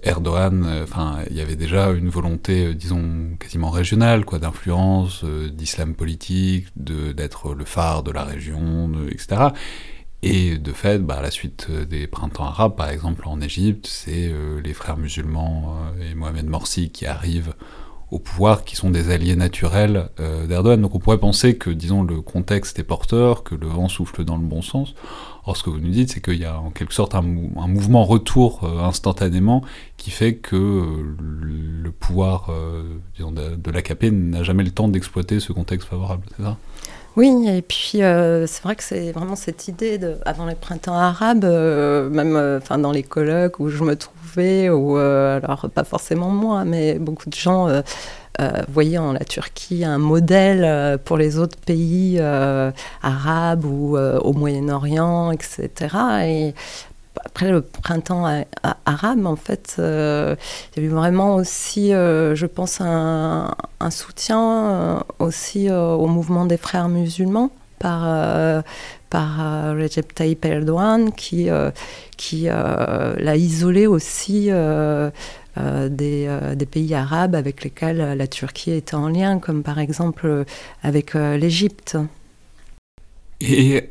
[0.02, 5.24] Erdogan, euh, enfin, il y avait déjà une volonté, euh, disons, quasiment régionale, quoi, d'influence,
[5.24, 9.50] d'islam politique, d'être le phare de la région, etc.
[10.22, 13.86] Et de fait, bah, à la suite euh, des printemps arabes, par exemple en Égypte,
[13.86, 17.54] c'est euh, les frères musulmans euh, et Mohamed Morsi qui arrivent
[18.10, 20.80] au pouvoir, qui sont des alliés naturels d'Erdogan.
[20.80, 24.36] Donc on pourrait penser que, disons, le contexte est porteur, que le vent souffle dans
[24.36, 24.94] le bon sens.
[25.46, 28.04] Or, ce que vous nous dites, c'est qu'il y a en quelque sorte un, mouvement
[28.04, 29.62] retour instantanément
[29.96, 32.50] qui fait que le pouvoir
[33.16, 36.56] disons, de, de l'AKP n'a jamais le temps d'exploiter ce contexte favorable, c'est ça?
[37.16, 40.94] Oui, et puis euh, c'est vrai que c'est vraiment cette idée de, avant les printemps
[40.94, 46.30] arabes, euh, même euh, dans les colloques où je me trouvais, ou alors pas forcément
[46.30, 47.68] moi, mais beaucoup de gens
[48.68, 52.20] voyaient en la Turquie un modèle pour les autres pays
[53.02, 55.68] arabes ou au Moyen-Orient, etc.
[56.26, 56.54] Et
[57.24, 58.26] après le printemps
[58.86, 60.36] arabe, en fait, euh,
[60.76, 63.54] il y a eu vraiment aussi, euh, je pense, un,
[63.90, 68.62] soutien euh, aussi au mouvement des frères musulmans par,
[69.08, 71.48] par Recep Tayyip Erdogan, qui,
[72.16, 74.50] qui l'a isolé aussi
[75.56, 80.44] des, des, pays arabes avec lesquels la Turquie était en lien, comme par exemple
[80.82, 81.96] avec l'Égypte.
[83.40, 83.90] Et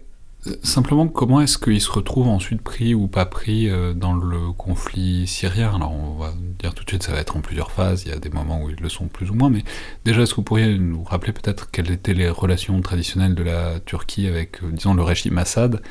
[0.64, 5.28] Simplement, comment est-ce qu'il se retrouve ensuite pris ou pas pris euh, dans le conflit
[5.28, 5.76] syrien?
[5.76, 8.14] Alors, on va dire tout de suite, ça va être en plusieurs phases, il y
[8.14, 9.66] a des moments où ils le sont plus ou moins, mais
[10.06, 13.82] déjà, est-ce que vous pourriez nous rappeler peut-être quelles étaient les relations traditionnelles de la
[13.82, 15.82] Turquie avec, euh, disons, le régime Assad?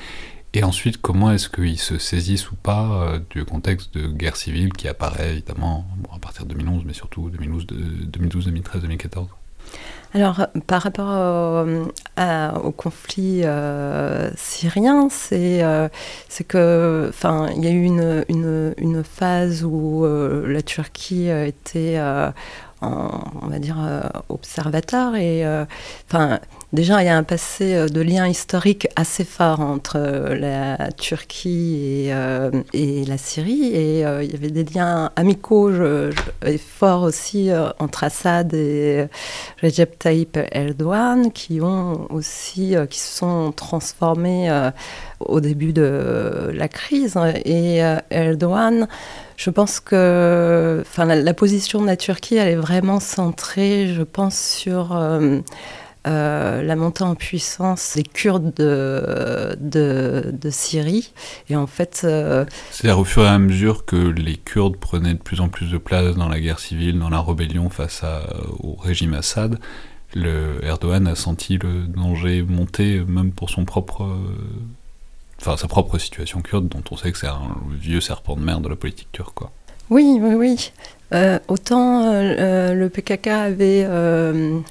[0.55, 4.73] Et ensuite, comment est-ce qu'ils se saisissent ou pas euh, du contexte de guerre civile
[4.73, 7.67] qui apparaît évidemment à partir de 2011, mais surtout 2012,
[8.47, 9.29] 2013, 2014
[10.15, 11.87] alors, par rapport
[12.65, 15.89] au, conflit euh, syrien, c'est euh,
[16.49, 22.01] que, enfin, il y a eu une, phase où euh, la Turquie était
[22.81, 23.77] on va dire,
[24.31, 25.15] observateur.
[25.15, 25.45] Et
[26.09, 26.41] enfin,
[26.73, 32.13] déjà, il y a un passé de lien historique assez fort entre la Turquie et,
[32.73, 33.67] et la Syrie.
[33.75, 35.71] Et il y avait des liens amicaux
[36.45, 39.09] et forts aussi entre Assad et
[39.63, 44.51] Recep Tayyip Erdogan, qui ont aussi, qui se sont transformés
[45.21, 47.19] au début de la crise.
[47.45, 48.89] Et Erdogan
[49.39, 54.37] je pense que enfin, la, position de la Turquie, elle est vraiment centrée, je pense,
[54.37, 54.93] sur
[56.09, 59.57] euh, la montée en puissance des Kurdes de,
[60.51, 61.13] Syrie.
[61.49, 62.03] Et en fait.
[62.05, 65.71] Euh, C'est-à-dire au fur et à mesure que les Kurdes prenaient de plus en plus
[65.71, 68.03] de place dans la guerre civile, dans la rébellion face
[68.61, 69.59] au régime Assad,
[70.15, 74.09] le Erdogan a senti le danger monter, même pour son propre
[75.41, 78.61] enfin sa propre situation kurde, dont on sait que c'est un vieux serpent de mer
[78.61, 79.35] de la politique turque.
[79.35, 79.53] Quoi.
[79.91, 80.73] Oui, oui, oui.
[81.15, 83.85] Euh, autant euh, euh, le PKK avait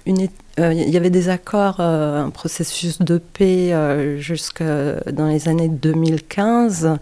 [0.06, 0.28] une,
[0.58, 3.74] il y avait des accords, un processus de paix
[4.20, 6.98] jusque dans les années 2015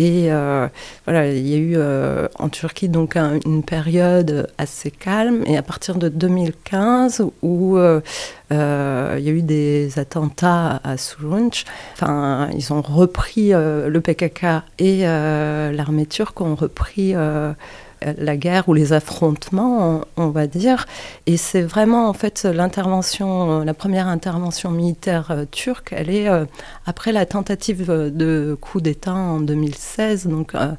[0.00, 0.66] et euh,
[1.04, 5.42] voilà, il y a eu euh, en Turquie donc une période assez calme.
[5.44, 8.00] Et à partir de 2015, où euh,
[8.50, 15.02] il y a eu des attentats à Soulunch, enfin, ils ont repris le PKK et
[15.02, 17.14] l'armée turque ont repris
[18.02, 20.86] la guerre ou les affrontements, on, va dire.
[21.26, 26.44] Et c'est vraiment en fait l'intervention, la première intervention militaire euh, turque, elle est euh,
[26.86, 30.72] après la tentative de coup d'État en 2016, donc euh,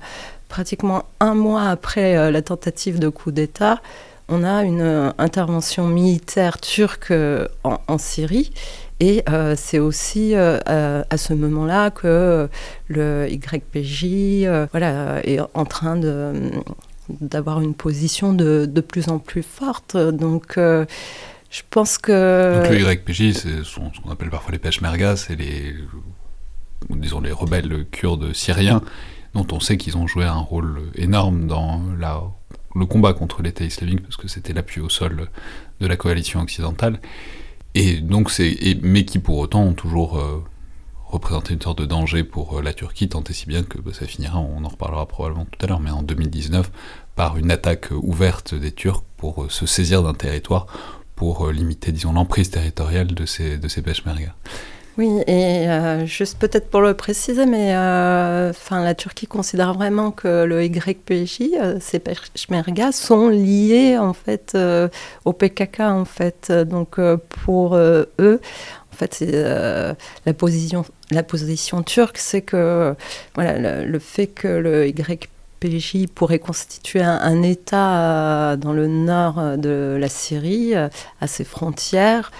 [0.49, 3.81] pratiquement un mois après la tentative de coup d'État.
[4.27, 7.13] On a une intervention militaire turque
[7.63, 8.51] en, Syrie
[8.99, 9.23] et
[9.55, 12.49] c'est aussi à ce moment-là que
[12.87, 16.33] le YPJ voilà, est en train de,
[17.19, 19.97] d'avoir une position de, de, plus en plus forte.
[19.97, 20.85] Donc, euh,
[21.49, 22.61] je pense que.
[22.61, 25.75] Donc, le YPJ, c'est ce qu'on appelle parfois les Peshmerga, c'est les,
[26.89, 28.81] disons, les rebelles kurdes syriens,
[29.33, 32.21] dont on sait qu'ils ont joué un rôle énorme dans la,
[32.75, 35.29] le combat contre l'État islamique, parce que c'était l'appui au sol
[35.79, 36.99] de la coalition occidentale.
[37.73, 40.43] Et donc, c'est, mais qui pour autant ont toujours euh,
[41.07, 43.91] représenté une sorte de danger pour euh, la Turquie, tant et si bien que bah,
[43.93, 46.71] ça finira, on en reparlera probablement tout à l'heure, mais en 2019,
[47.15, 50.67] par une attaque ouverte des Turcs pour euh, se saisir d'un territoire,
[51.15, 54.33] pour euh, limiter, disons, l'emprise territoriale de ces, de ces Peshmerga.
[54.97, 60.43] Oui, et euh, juste peut-être pour le préciser, mais enfin la Turquie considère vraiment que
[60.43, 64.57] le YPJ, ces Peshmerga, sont liés en fait
[65.23, 66.51] au PKK en fait.
[66.51, 69.23] Donc pour eux, en fait,
[70.25, 72.93] la position la position turque, c'est que
[73.35, 75.29] voilà le, le, fait que le YPJ
[75.61, 80.89] PJ pourrait constituer un, État euh, dans le nord euh, de la Syrie, euh,
[81.21, 82.31] à ses frontières.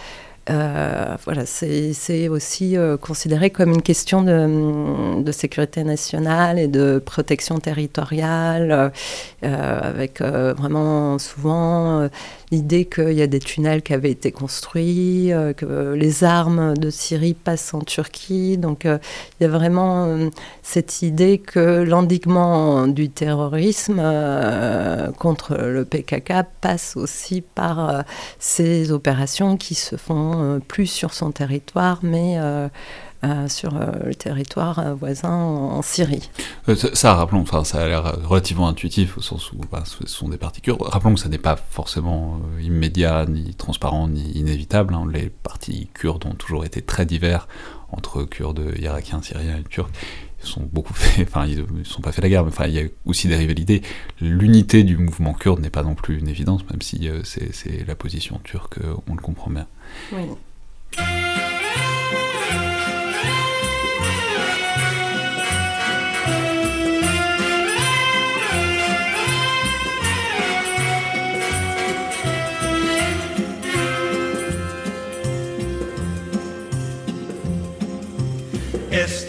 [0.47, 8.91] voilà, c'est aussi considéré comme une question de, de, sécurité nationale et de protection territoriale,
[9.41, 12.09] avec vraiment souvent
[12.51, 16.89] l'idée qu'il y a des tunnels qui avaient été construits, euh, que les armes de
[16.89, 18.57] Syrie passent en Turquie.
[18.57, 18.97] Donc euh,
[19.39, 20.29] il y a vraiment euh,
[20.61, 24.01] cette idée que l'endiguement du terrorisme
[25.17, 28.03] contre le PKK passe aussi par
[28.39, 32.37] ces opérations qui se font plus sur son territoire, mais
[33.23, 36.27] euh, sur euh, le territoire euh, voisin en, Syrie.
[36.93, 40.37] ça, rappelons, enfin, ça a l'air relativement intuitif au sens où bah, ce sont des
[40.37, 40.81] partis kurdes.
[40.81, 44.95] Rappelons que ça n'est pas forcément immédiat, ni transparent, ni inévitable.
[44.95, 45.05] Hein.
[45.13, 47.47] Les partis kurdes ont toujours été très divers
[47.91, 49.91] entre Kurdes irakiens, Syriens et Turcs
[50.43, 52.73] ils sont beaucoup fait, enfin ils ne sont pas fait la guerre, mais enfin il
[52.73, 53.83] y a aussi des rivalités.
[54.19, 58.39] L'unité du mouvement kurde n'est pas non plus une évidence, même si c'est la position
[58.43, 59.67] turque, on le comprend bien.
[60.11, 60.23] Oui.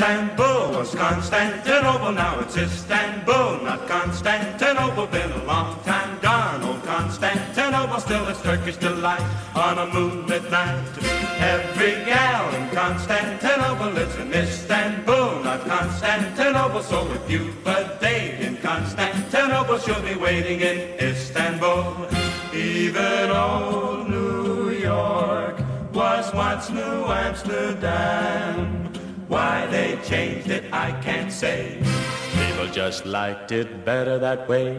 [0.02, 5.06] Istanbul was Constantinople, now it's Istanbul, not Constantinople.
[5.06, 9.22] Been a long time gone, old Constantinople, still it's Turkish delight
[9.54, 10.84] on a moonlit night.
[11.38, 16.82] Every gal in Constantinople lives in Istanbul, not Constantinople.
[16.82, 22.08] So if you've a date in Constantinople, she'll be waiting in Istanbul.
[22.52, 25.62] Even old New York
[25.94, 28.91] was once New Amsterdam.
[29.32, 31.78] Why they changed it, I can't say.
[32.36, 34.76] People just liked it better that way.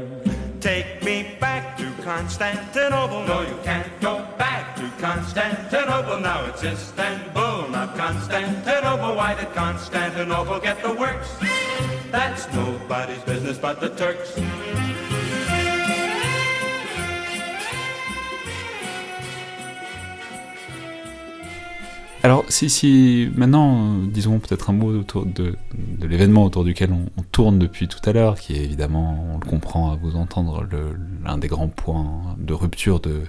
[0.62, 3.26] Take me back to Constantinople.
[3.26, 6.20] No, you can't go back to Constantinople.
[6.20, 9.16] Now it's Istanbul, not Constantinople.
[9.16, 11.36] Why did Constantinople get the works?
[12.12, 14.38] That's nobody's business but the Turks.
[22.26, 25.58] Alors, si, si maintenant, euh, disons peut-être un mot autour de,
[26.00, 29.92] l'événement autour duquel on, tourne depuis tout à l'heure, qui est évidemment, on le comprend
[29.92, 30.66] à vous entendre,
[31.26, 33.24] l'un des grands points de rupture de,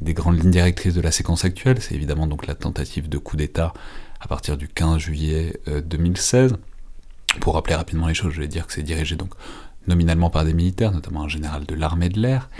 [0.00, 3.36] des grandes lignes directrices de la séquence actuelle, c'est évidemment donc la tentative de coup
[3.36, 3.72] d'État
[4.20, 6.56] à partir du 15 juillet euh, 2016.
[7.40, 9.34] Pour rappeler rapidement les choses, je vais dire que c'est dirigé donc
[9.86, 12.50] nominalement par des militaires, notamment un général de l'armée de l'air,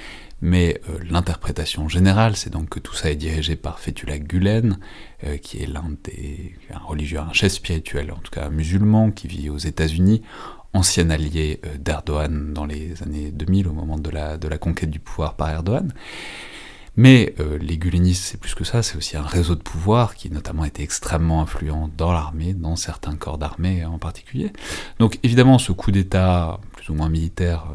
[0.42, 4.78] mais euh, l'interprétation générale, c'est donc que tout ça est dirigé par Fethullah Gulen,
[5.24, 9.28] euh, qui est l'un des un religieux, un chef spirituel, en tout cas musulman, qui
[9.28, 10.22] vit aux États-Unis,
[10.74, 15.36] ancien allié euh, d'Erdogan dans les années 2000, au moment de la, conquête du pouvoir
[15.36, 15.92] par Erdogan.
[16.98, 20.64] Mais les gulenistes, c'est plus que ça, c'est aussi un réseau de pouvoir qui notamment
[20.64, 24.50] été extrêmement influent dans l'armée, dans certains corps d'armée en particulier.
[24.98, 27.66] Donc évidemment, ce coup d'État, plus ou moins militaire,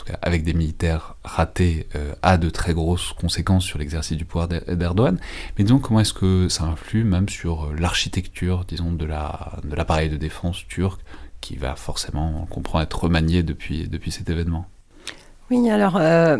[0.00, 4.24] tout cas avec des militaires ratés, euh, a de très grosses conséquences sur l'exercice du
[4.24, 5.18] pouvoir d'Erdogan.
[5.56, 10.16] Mais disons, comment est-ce que ça influe même sur l'architecture, disons, de l'appareil la, de,
[10.16, 11.00] de défense turc,
[11.40, 14.66] qui va forcément, on comprend, être remanié depuis, depuis cet événement?
[15.50, 16.38] Oui, alors euh,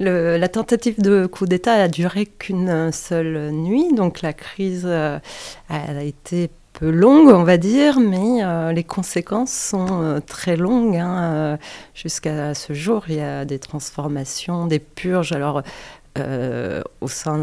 [0.00, 5.18] la tentative de coup d'État a duré qu'une seule nuit, donc la crise euh,
[5.68, 10.96] a été longue, on va dire, mais euh, les conséquences sont euh, très longues.
[10.96, 11.58] Hein,
[11.94, 15.32] Jusqu'à ce jour, il y a des transformations, des purges.
[15.32, 15.62] Alors,
[16.18, 17.38] euh, au sein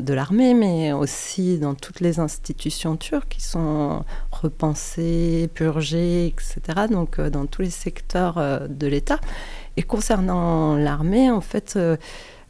[0.00, 6.86] de, l'armée, mais aussi dans toutes les institutions turques qui sont repensées, purgées, etc.
[6.90, 9.20] Donc euh, dans tous les secteurs euh, de l'État.
[9.76, 11.78] Et concernant l'armée, en fait,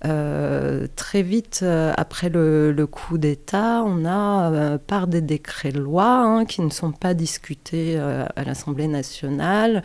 [0.05, 5.81] euh, très vite euh, après le, coup d'État, on a, euh, par des décrets de
[5.81, 9.83] loi hein, qui ne sont pas discutés à l'Assemblée nationale,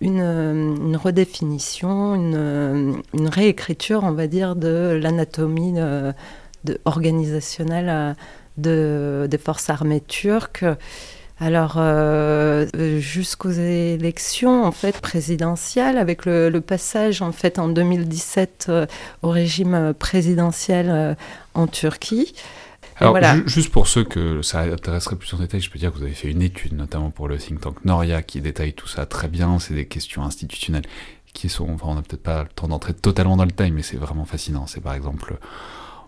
[0.00, 5.78] une, une redéfinition, une, réécriture, on va dire, de l'anatomie
[6.84, 8.16] organisationnelle
[8.58, 10.64] de, des forces armées turques.
[11.40, 12.66] Alors, euh,
[13.00, 18.86] jusqu'aux élections en fait présidentielles, avec le, le, passage en fait en 2017 euh,
[19.22, 21.14] au régime présidentiel euh,
[21.54, 22.34] en Turquie.
[23.00, 23.36] Alors, voilà.
[23.46, 26.12] juste pour ceux que ça intéresserait plus en détail, je peux dire que vous avez
[26.12, 29.58] fait une étude, notamment pour le think tank Noria, qui détaille tout ça très bien.
[29.58, 30.86] C'est des questions institutionnelles
[31.32, 33.82] qui sont, enfin, on n'a peut-être pas le temps d'entrer totalement dans le détail, mais
[33.82, 34.68] c'est vraiment fascinant.
[34.68, 35.36] C'est par exemple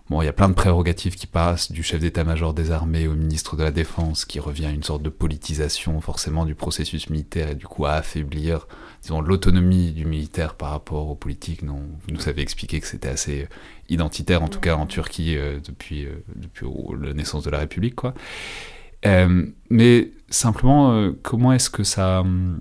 [0.09, 3.15] Bon, il y a plein de prérogatives qui passent, du chef d'état-major des armées au
[3.15, 7.51] ministre de la Défense, qui revient à une sorte de politisation forcément du processus militaire
[7.51, 8.69] et du coup à affaiblir,
[9.03, 11.63] disons, l'autonomie du militaire par rapport aux politiques.
[11.63, 13.49] Non, vous nous avez expliqué que c'était assez
[13.89, 16.67] identitaire, en tout cas en Turquie, euh, depuis, euh, depuis
[17.03, 18.15] la naissance de la République, quoi.
[19.07, 22.21] Euh, mais simplement, euh, comment est-ce que ça...
[22.21, 22.61] Hum,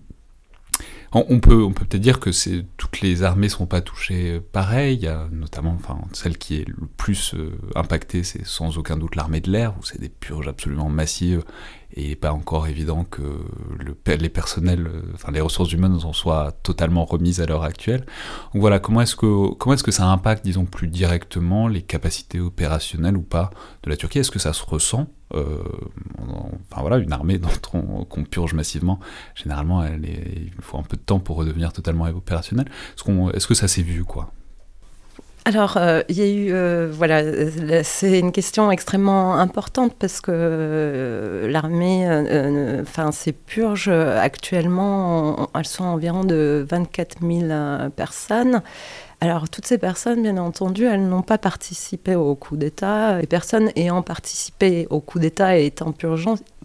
[1.30, 4.98] on peut peut-être dire que c'est toutes les armées sont pas touchées pareil.
[4.98, 8.98] Il y a notamment, enfin, celle qui est le plus euh, impactée, c'est sans aucun
[8.98, 11.44] doute l'armée de l'air, où c'est des purges absolument massives
[11.94, 13.22] et pas encore évident que
[13.80, 18.02] le, les personnels, euh, enfin les ressources humaines en soient totalement remises à l'heure actuelle.
[18.54, 23.52] Donc voilà, comment est-ce que ça impacte, disons plus directement, les capacités opérationnelles ou pas
[23.84, 24.20] de la Turquie?
[24.20, 25.08] Est-ce que ça se ressent?
[25.34, 25.64] Euh,
[26.72, 27.40] enfin voilà, une armée
[28.10, 29.00] qu'on purge massivement,
[29.36, 32.68] généralement, il faut un peu de temps pour redevenir totalement opérationnelle.
[33.34, 34.32] Est-ce, que ça s'est vu, quoi?
[35.48, 37.22] Alors, euh, il y a eu, euh, voilà,
[37.84, 42.08] c'est une question extrêmement importante parce que l'armée,
[42.82, 48.62] enfin, ces purges actuellement, elles sont environ de 24 000 personnes.
[49.26, 53.20] Alors, toutes ces personnes, bien entendu, elles n'ont pas participé au coup d'État.
[53.20, 55.94] Les personnes ayant participé au coup d'État et étant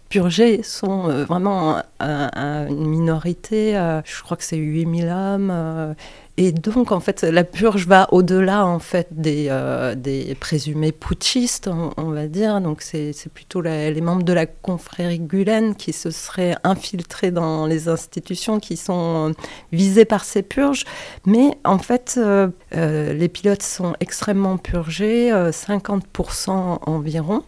[0.09, 3.75] purgées sont euh, vraiment une minorité.
[3.75, 5.95] Euh, je crois que c'est 8000 hommes.
[6.37, 11.69] Et donc, en fait, la purge va au-delà, en fait, des, euh, des présumés putschistes,
[11.97, 12.61] on, va dire.
[12.61, 17.89] Donc, c'est plutôt les membres de la confrérie Gulen qui se seraient infiltrés dans les
[17.89, 19.33] institutions qui sont
[19.71, 20.85] visées par ces purges.
[21.25, 27.43] Mais, en fait, euh, euh, les pilotes sont extrêmement purgés, 50% environ.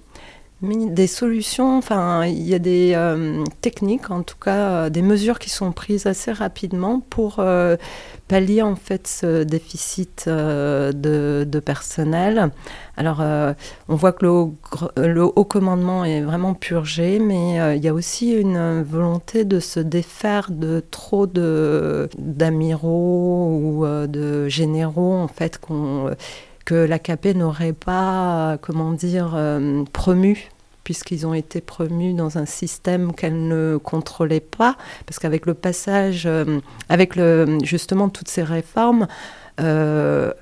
[0.63, 5.37] Des solutions, enfin, il y a des euh, techniques, en tout cas, euh, des mesures
[5.39, 7.75] qui sont prises assez rapidement pour euh,
[8.29, 12.51] pallier en fait ce déficit de, de, personnel.
[12.95, 13.21] Alors,
[13.89, 14.45] on voit que le,
[15.05, 19.79] le, haut commandement est vraiment purgé, mais il y a aussi une volonté de se
[19.81, 21.27] défaire de trop
[22.17, 22.17] d'amiraux
[23.61, 26.11] ou de généraux, en fait, qu'on
[26.65, 30.49] que l'AKP n'aurait pas, comment dire, euh, promu
[30.83, 36.23] puisqu'ils ont été promus dans un système qu'elle ne contrôlait pas, parce qu'avec le passage,
[36.25, 36.59] euh,
[36.89, 39.07] avec le, justement toutes ces réformes,
[39.61, 40.33] euh,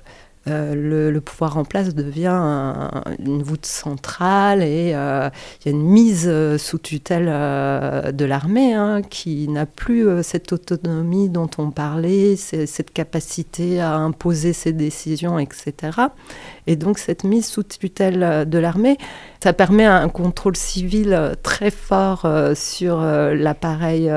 [0.48, 2.74] euh, le, pouvoir en place devient
[3.20, 5.30] une voûte centrale et euh,
[5.60, 10.52] il y a une mise euh, sous tutelle de l'armée hein, qui n'a plus cette
[10.52, 15.74] autonomie dont on parlait, cette capacité à imposer ses décisions, etc.
[16.66, 18.98] Et donc cette mise sous tutelle de l'armée,
[19.42, 24.10] ça permet un contrôle civil très fort sur l'appareil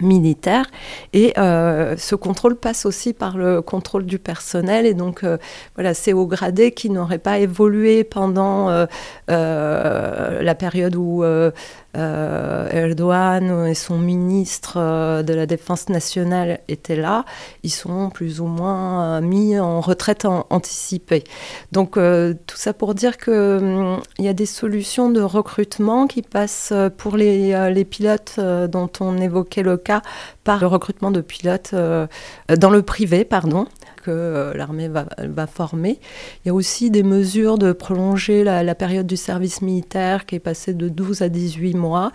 [0.00, 0.66] militaire.
[1.12, 4.86] Et euh, ce contrôle passe aussi par le contrôle du personnel.
[4.86, 5.36] Et donc, euh,
[5.74, 8.86] voilà, c'est au gradé qui n'aurait pas évolué pendant
[9.30, 11.50] euh, la période où euh,
[11.94, 17.24] Erdogan et son ministre euh, de la Défense nationale étaient là,
[17.62, 21.24] ils sont plus ou moins euh, mis en retraite anticipée.
[21.72, 26.22] Donc tout ça pour dire qu'il hum, il y a des solutions de recrutement qui
[26.22, 28.38] passent pour les, les pilotes
[28.68, 30.02] dont on évoquait le cas
[30.44, 33.66] par le recrutement de pilotes dans le privé, pardon
[34.00, 35.98] que euh, l'armée va, former.
[36.44, 40.40] Il y a aussi des mesures de prolonger la, période du service militaire qui est
[40.40, 42.12] passée de 12 à 18 mois.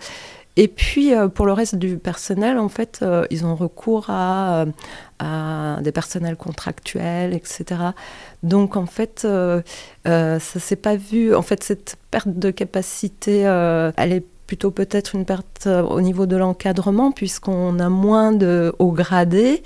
[0.58, 4.64] Et puis, euh, pour le reste du personnel, en fait, euh, ils ont recours à,
[5.80, 7.64] des personnels contractuels, etc.
[8.42, 9.62] Donc, en fait, ça
[10.04, 11.34] ne s'est pas vu.
[11.34, 13.40] En fait, cette perte de capacité,
[13.96, 18.72] elle est plutôt peut-être une perte euh, au niveau de l'encadrement, puisqu'on a moins de
[18.78, 19.62] hauts gradés.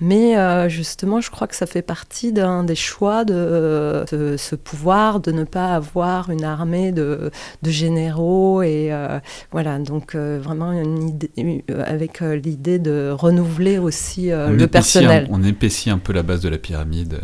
[0.00, 5.20] Mais euh, justement, je crois que ça fait partie d'un des choix de, ce pouvoir
[5.20, 7.30] de ne pas avoir une armée de,
[7.62, 8.62] généraux.
[8.62, 9.20] Et euh,
[9.52, 15.28] voilà, donc vraiment une idée, avec l'idée de renouveler aussi le personnel.
[15.30, 17.20] on épaissit un peu la base de la pyramide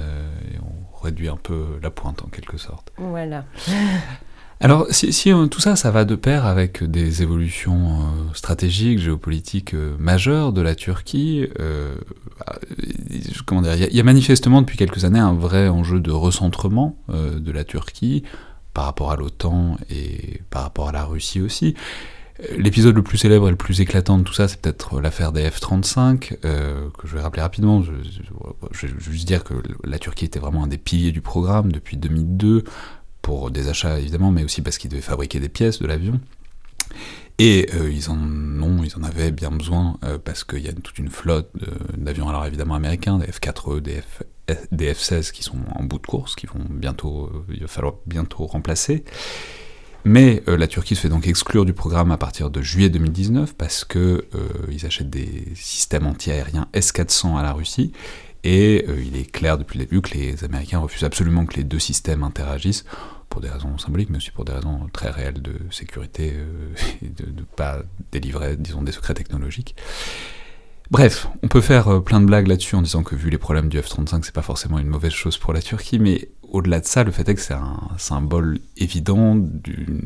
[0.52, 2.92] et on réduit un peu la pointe en quelque sorte.
[2.96, 3.44] Voilà.
[4.60, 9.74] Alors, si, euh, tout ça, ça va de pair avec des évolutions euh, stratégiques, géopolitiques
[9.74, 11.46] euh, majeures de la Turquie,
[13.46, 17.52] comment dire, il y, a manifestement depuis quelques années un vrai enjeu de recentrement de
[17.52, 18.22] la Turquie
[18.74, 21.74] par rapport à l'OTAN et par rapport à la Russie aussi.
[22.56, 25.48] L'épisode le plus célèbre et le plus éclatant de tout ça, c'est peut-être l'affaire des
[25.48, 27.82] F-35, que je vais rappeler rapidement.
[27.82, 27.92] Je,
[28.72, 29.54] je, vais juste dire que
[29.84, 32.64] la Turquie était vraiment un des piliers du programme depuis 2002
[33.22, 36.20] pour des achats évidemment, mais aussi parce qu'ils devaient fabriquer des pièces de l'avion.
[37.38, 40.72] Et euh, ils en ont, ils en avaient bien besoin euh, parce qu'il y a
[40.72, 41.50] toute une flotte
[41.96, 44.22] d'avions, alors évidemment américains, des F-4E, des, F,
[44.72, 47.94] des F-16 qui sont en bout de course, qui vont bientôt, euh, il va falloir
[48.06, 49.04] bientôt remplacer.
[50.04, 53.84] Mais la Turquie se fait donc exclure du programme à partir de juillet 2019 parce
[53.84, 54.26] que
[54.70, 57.92] ils achètent des systèmes anti-aériens S-400 à la Russie.
[58.50, 61.78] Et il est clair depuis le début que les Américains refusent absolument que les deux
[61.78, 62.86] systèmes interagissent
[63.28, 66.74] pour des raisons symboliques, mais aussi pour des raisons très réelles de sécurité euh,
[67.04, 69.76] et de ne pas délivrer, disons, des secrets technologiques.
[70.90, 73.68] Bref, on peut faire euh, plein de blagues là-dessus en disant que vu les problèmes
[73.68, 77.04] du F-35, c'est pas forcément une mauvaise chose pour la Turquie, mais au-delà de ça,
[77.04, 80.00] le fait est que c'est un symbole évident d'une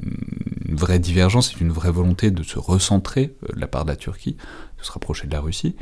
[0.68, 3.96] vraie divergence et d'une vraie volonté de se recentrer euh, de la part de la
[3.96, 4.36] Turquie,
[4.78, 5.76] de se rapprocher de la Russie,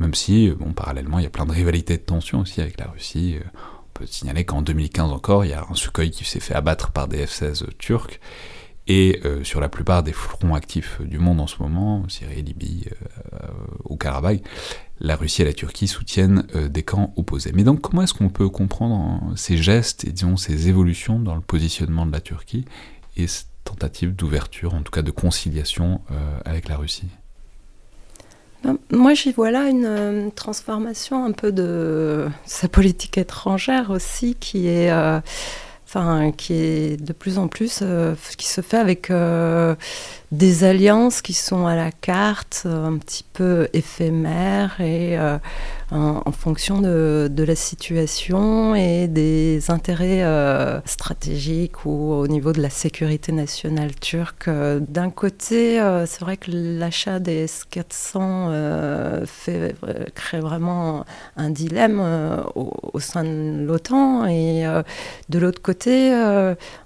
[0.00, 2.88] même si, bon, parallèlement, il y a plein de rivalités de tensions aussi avec la
[2.88, 3.38] Russie
[4.00, 7.08] peut signaler qu'en 2015 encore, il y a un Sukhoi qui s'est fait abattre par
[7.08, 8.18] des F-16 turcs.
[8.86, 12.86] Et euh, sur la plupart des fronts actifs du monde en ce moment, Syrie, Libye,
[13.34, 13.46] euh,
[13.84, 14.42] au Karabakh,
[14.98, 17.52] la Russie et la Turquie soutiennent euh, des camps opposés.
[17.54, 21.36] Mais donc comment est-ce qu'on peut comprendre hein, ces gestes et disons ces évolutions dans
[21.36, 22.64] le positionnement de la Turquie
[23.16, 26.00] et cette tentative d'ouverture, en tout cas de conciliation
[26.44, 27.10] avec la Russie?
[28.90, 34.68] Moi, j'y vois là une euh, transformation un peu de sa politique étrangère aussi, qui
[34.68, 35.20] est, euh,
[35.86, 39.12] enfin, qui est de plus en plus, euh, qui se fait avec
[40.32, 45.16] des alliances qui sont à la carte, un petit peu éphémères et
[45.90, 50.24] en, fonction de, la situation et des intérêts
[50.84, 54.48] stratégiques ou au niveau de la sécurité nationale turque.
[54.48, 59.74] D'un côté, c'est vrai que l'achat des S-400 fait,
[60.14, 61.04] crée vraiment
[61.36, 62.00] un dilemme
[62.54, 64.64] au, sein de l'OTAN et
[65.28, 66.12] de l'autre côté,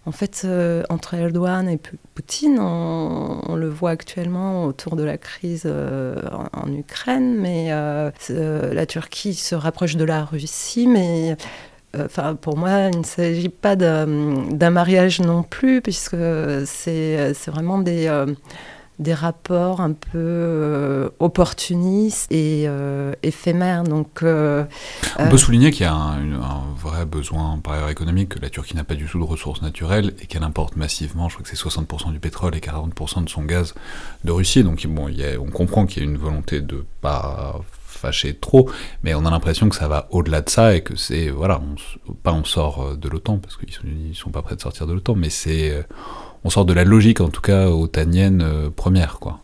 [0.06, 0.46] en fait,
[0.88, 1.78] entre Erdogan et
[2.14, 6.20] Poutine, on, le voit actuellement autour de la crise euh,
[6.52, 11.36] en, Ukraine, mais euh, euh, la Turquie se rapproche de la Russie, mais
[11.96, 16.16] Enfin, pour moi, il ne s'agit pas d'un mariage non plus, puisque
[16.66, 18.08] c'est vraiment des,
[18.98, 23.82] des rapports un peu euh, opportunistes et euh, éphémères.
[23.82, 24.64] Donc, euh,
[25.18, 28.76] On peut souligner qu'il y a un, vrai besoin par ailleurs économique, que la Turquie
[28.76, 31.68] n'a pas du tout de ressources naturelles et qu'elle importe massivement, je crois que c'est
[31.68, 33.74] 60% du pétrole et 40% de son gaz
[34.22, 34.62] de Russie.
[34.62, 37.60] Donc bon, on comprend qu'il y a une volonté de pas
[38.04, 38.70] fâcher trop,
[39.02, 41.60] mais on a l'impression que ça va au-delà de ça et que c'est, voilà,
[42.22, 43.82] pas on sort de l'OTAN, parce qu'ils sont,
[44.14, 45.84] sont pas prêts de sortir de l'OTAN, mais c'est
[46.44, 49.40] on sort de la logique, en tout cas otanienne euh, première, quoi.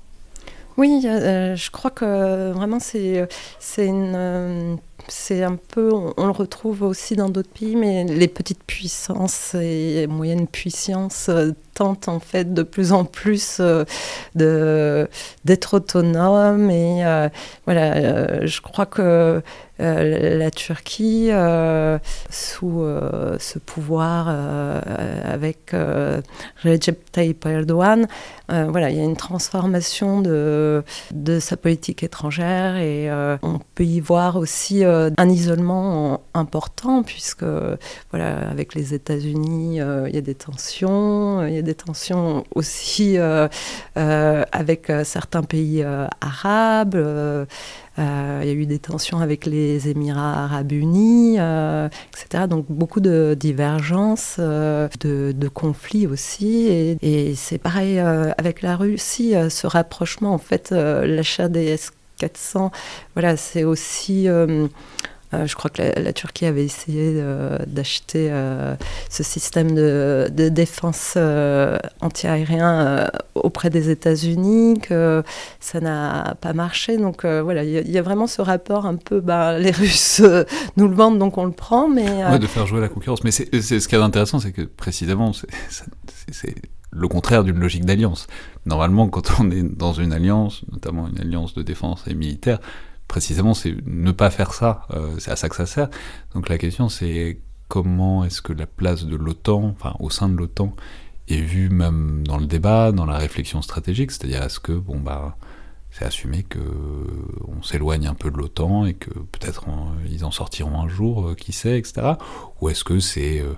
[0.77, 4.77] Oui, euh, je crois que vraiment c'est c'est une euh,
[5.09, 10.07] c'est un peu, on, le retrouve aussi dans d'autres pays, mais les petites puissances et
[10.07, 11.31] moyennes puissances
[11.75, 13.61] tentent en fait de plus en plus
[14.35, 15.09] de
[15.45, 17.03] d'être autonomes et
[17.65, 19.43] voilà, je crois que
[19.81, 21.99] euh, la Turquie euh,
[22.29, 24.29] sous euh, ce pouvoir
[25.25, 25.75] avec
[26.65, 28.07] Recep Tayyip Erdogan.
[28.49, 30.83] voilà, il y a une transformation de
[31.41, 33.11] sa politique étrangère et
[33.43, 37.45] on peut y voir aussi un isolement important puisque
[38.11, 43.17] voilà, avec les États-Unis, il y a des tensions, il y a des tensions aussi
[43.97, 45.85] avec certains pays
[46.21, 47.47] arabes.
[48.01, 52.45] Euh, il y a eu des tensions avec les Émirats arabes unis, euh, etc.
[52.49, 56.69] Donc beaucoup de divergences, euh, de, conflits aussi.
[57.03, 61.77] Et, c'est pareil avec la Russie, ce rapprochement, en fait, l'achat des
[62.23, 62.71] S-400,
[63.15, 64.29] voilà, c'est aussi
[65.33, 67.23] euh, je crois que la, Turquie avait essayé
[67.67, 68.75] d'acheter euh,
[69.09, 75.23] ce système de, défense euh, anti-aérien auprès des États-Unis, que
[75.61, 76.97] ça n'a pas marché.
[76.97, 80.23] Donc voilà, il y, a vraiment ce rapport un peu, bah, les Russes
[80.77, 81.89] nous le vendent, donc on le prend.
[81.89, 83.23] Mais, ouais, de faire jouer la concurrence.
[83.23, 86.55] Mais c'est ce qui est intéressant, c'est que précisément, c'est
[86.91, 88.27] le contraire d'une logique d'alliance.
[88.67, 92.61] Normalement, quand on est dans une alliance, notamment une alliance de défense et militaire,
[93.09, 94.87] précisément, c'est ne pas faire ça.
[94.93, 95.89] Euh, c'est à ça que ça sert.
[96.35, 100.37] Donc la question, c'est comment est-ce que la place de l'OTAN, enfin au sein de
[100.37, 100.75] l'OTAN,
[101.29, 105.37] est vue même dans le débat, dans la réflexion stratégique, c'est-à-dire est-ce que bon bah
[105.91, 106.59] c'est assumé que
[107.47, 109.67] on s'éloigne un peu de l'OTAN et que peut-être
[110.09, 112.13] ils en sortiront un jour, euh, qui sait, etc.
[112.61, 113.55] Ou est-ce que c'est euh,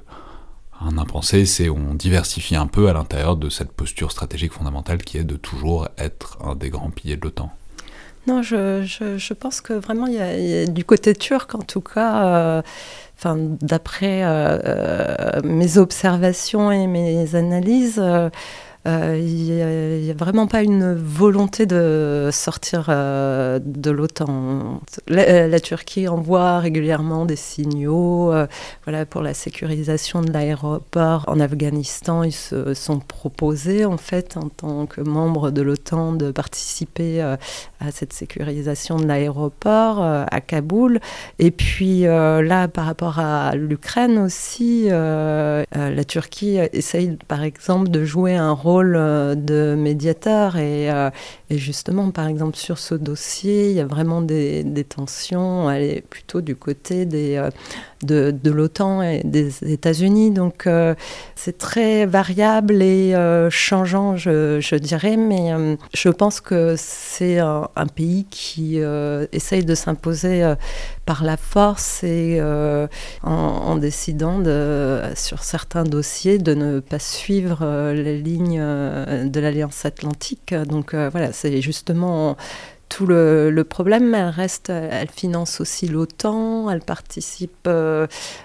[0.81, 5.19] un impensé, c'est on diversifie un peu à l'intérieur de cette posture stratégique fondamentale qui
[5.19, 7.53] est de toujours être un des grands piliers de l'OTAN.
[8.29, 12.63] Non, je, je, pense que vraiment, il y, du côté turc, en tout cas, euh,
[13.61, 18.03] d'après euh, euh, mes observations et mes analyses,
[18.85, 24.81] il n'y a, vraiment pas une volonté de sortir euh, de l'OTAN.
[25.07, 28.49] La, la, Turquie envoie régulièrement des signaux euh,
[28.85, 32.25] voilà, pour la sécurisation de l'aéroport en Afghanistan.
[32.25, 37.39] Ils se sont proposés, en fait, en tant que membres de l'OTAN, de participer à
[37.93, 40.99] cette sécurisation de l'aéroport à Kaboul.
[41.39, 48.35] Et puis là, par rapport à l'Ukraine aussi, la Turquie essaye, par exemple, de jouer
[48.35, 51.11] un rôle euh, de médiateur et, euh,
[51.53, 56.01] et, justement, par exemple, sur ce dossier, il y a vraiment des, tensions, elle est
[56.01, 57.51] plutôt du côté des, euh,
[58.03, 60.31] de, l'OTAN et des États-Unis.
[60.31, 60.69] Donc,
[61.37, 63.15] c'est très variable et
[63.51, 68.79] changeant, je, dirais, mais je pense que c'est un, pays qui
[69.33, 70.55] essaye de s'imposer
[71.07, 72.87] par la force et euh,
[73.23, 74.43] en, décidant
[75.15, 80.55] sur certains dossiers de ne pas suivre euh, les lignes euh, de l'Alliance Atlantique.
[80.55, 82.37] Donc voilà, c'est justement
[82.89, 87.69] tout le, problème, elle reste, elle finance aussi l'OTAN, elle participe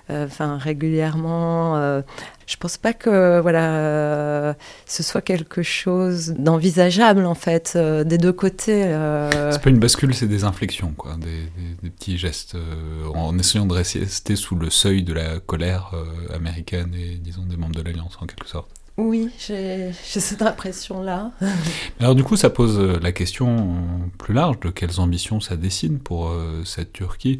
[0.09, 2.03] enfin, régulièrement
[2.47, 8.31] je pense pas que voilà ce soit quelque chose d'envisageable en fait euh, des deux
[8.31, 8.85] côtés.
[8.85, 9.51] Euh.
[9.51, 13.73] C'est pas une bascule, c'est des inflexions quoi, des, petits gestes euh, en essayant de
[13.73, 15.91] rester sous le seuil de la colère
[16.33, 18.69] américaine et disons des membres de l'alliance en quelque sorte.
[18.97, 21.31] Oui, j'ai cette impression-là.
[21.99, 23.83] Alors du coup, ça pose la question
[24.17, 26.33] plus large de quelles ambitions ça dessine pour
[26.65, 27.39] cette Turquie.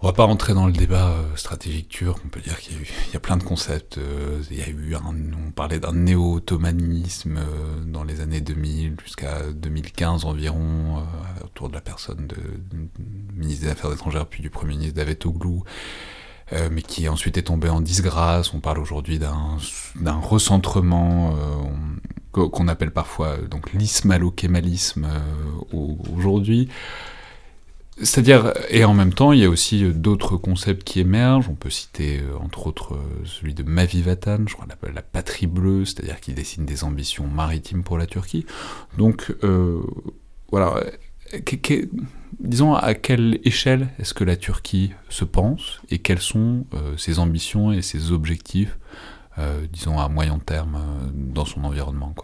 [0.00, 2.76] On va pas rentrer dans le débat euh, stratégique turc, on peut dire qu'il
[3.12, 3.98] y, a plein de concepts.
[3.98, 9.42] Euh, il y a eu on parlait d'un néo-ottomanisme euh, dans les années 2000 jusqu'à
[9.52, 11.02] 2015 environ,
[11.44, 12.90] autour de la personne du
[13.34, 15.62] ministre des Affaires étrangères puis du Premier ministre Davutoglu,
[16.70, 18.54] mais qui ensuite est tombé en disgrâce.
[18.54, 21.34] On parle aujourd'hui d'un recentrement
[22.32, 25.08] qu'on appelle parfois donc l'ismalo-kémalisme
[25.72, 26.68] aujourd'hui.
[28.00, 31.48] C'est-à-dire, et en même temps, il y a aussi euh, d'autres concepts qui émergent.
[31.48, 34.94] On peut citer, euh, entre autres, euh, celui de Mavi Vatan, je crois qu'on appelle
[34.94, 38.46] la patrie bleue, c'est-à-dire qu'il dessine des ambitions maritimes pour la Turquie.
[38.96, 39.34] Donc,
[40.50, 40.80] voilà.
[42.40, 46.64] Disons, à quelle échelle est-ce que la Turquie se pense et quelles sont
[46.96, 48.76] ses ambitions et ses objectifs,
[49.72, 50.78] disons, à moyen terme
[51.14, 52.14] dans son environnement.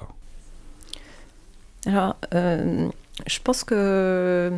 [1.87, 4.53] Alors, je pense que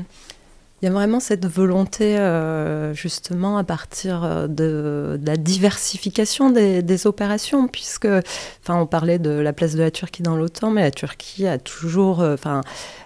[0.82, 7.06] il y a vraiment cette volonté, euh, justement, à partir euh, de, la diversification des,
[7.06, 10.90] opérations, puisque, enfin, on parlait de la place de la Turquie dans l'OTAN, mais la
[10.90, 12.60] Turquie a toujours, euh, enfin,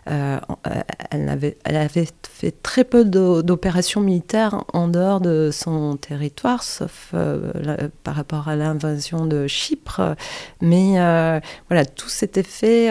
[0.07, 7.15] elle, avait, elle avait fait très peu d'opérations militaires en dehors de son territoire, sauf
[8.03, 10.17] par rapport à l'invasion de Chypre.
[10.61, 10.95] Mais
[11.69, 12.91] voilà, tout s'était fait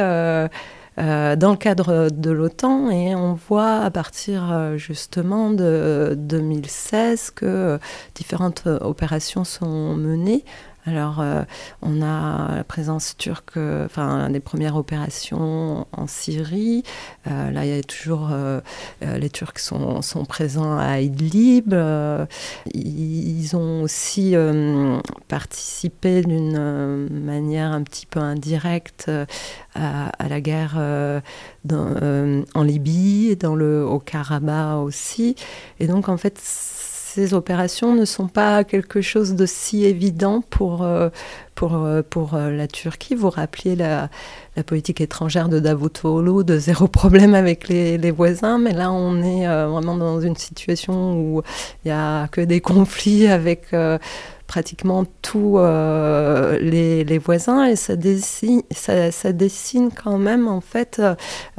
[0.97, 7.31] euh, dans le cadre de l'OTAN et on voit à partir euh, justement de 2016
[7.31, 7.77] que euh,
[8.15, 10.43] différentes opérations sont menées
[10.85, 11.43] alors, euh,
[11.81, 16.83] on a la présence turque, euh, enfin, des premières opérations en Syrie.
[17.27, 18.29] Euh, là, il y a toujours
[19.01, 21.73] les Turcs sont, sont, présents à Idlib.
[22.73, 24.35] ils ont aussi
[25.27, 29.11] participé d'une manière un petit peu indirecte
[29.75, 30.77] à, la guerre
[31.67, 35.35] en Libye, dans le, au Karabakh aussi.
[35.79, 36.39] Et donc, en fait,
[37.13, 41.09] ces opérations ne sont pas quelque chose de si évident pour, euh,
[41.55, 43.15] pour, euh, pour euh, la Turquie.
[43.15, 44.09] Vous rappeliez la,
[44.67, 49.47] politique étrangère de Davutoglu, de zéro problème avec les, les, voisins, mais là on est
[49.47, 51.41] vraiment dans une situation où
[51.85, 53.73] il n'y a que des conflits avec
[54.49, 60.99] pratiquement tous euh, les, voisins et ça dessine, ça, dessine quand même en fait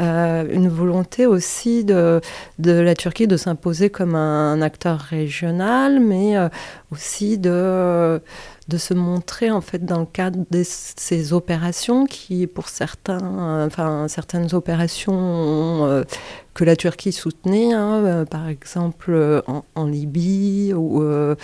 [0.00, 2.20] euh, une volonté aussi de,
[2.58, 6.48] de la Turquie de s'imposer comme un, acteur régional, mais euh,
[6.90, 8.20] aussi de
[8.70, 14.06] de se montrer en fait dans le cadre de ces opérations qui, pour certains, enfin
[14.08, 16.04] certaines opérations
[16.54, 19.40] que la Turquie soutenait, hein, euh, par exemple euh,
[19.74, 21.34] en, Libye, où euh,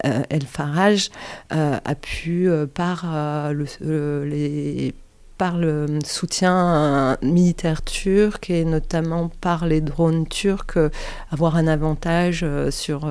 [0.00, 1.10] El Farage
[1.50, 4.94] a pu, par le, les
[5.40, 10.76] par le soutien militaire turc et notamment par les drones turcs
[11.30, 13.10] avoir un avantage sur,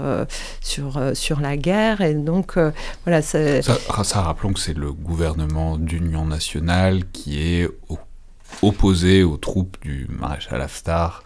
[0.61, 2.01] sur, sur la guerre.
[2.01, 2.59] Et donc,
[3.03, 3.23] voilà.
[3.23, 7.67] Ça, ça, rappelons que c'est le gouvernement d'union nationale qui est
[8.61, 11.23] opposé aux troupes du maréchal Haftar.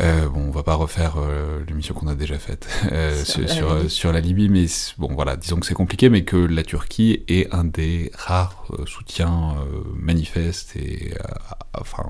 [0.00, 4.12] Euh, bon, on va pas refaire euh, l'émission qu'on a déjà faite euh, sur, sur,
[4.12, 4.66] la Libye, mais
[4.98, 9.54] bon, voilà, disons que c'est compliqué, mais que la Turquie est un des rares soutiens
[9.94, 11.14] manifestes et
[11.78, 12.04] enfin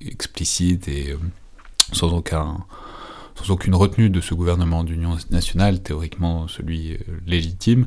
[0.00, 1.16] explicites et
[1.92, 2.66] sans aucun
[3.36, 7.86] sans aucune retenue de ce gouvernement d'union nationale, théoriquement celui euh, légitime,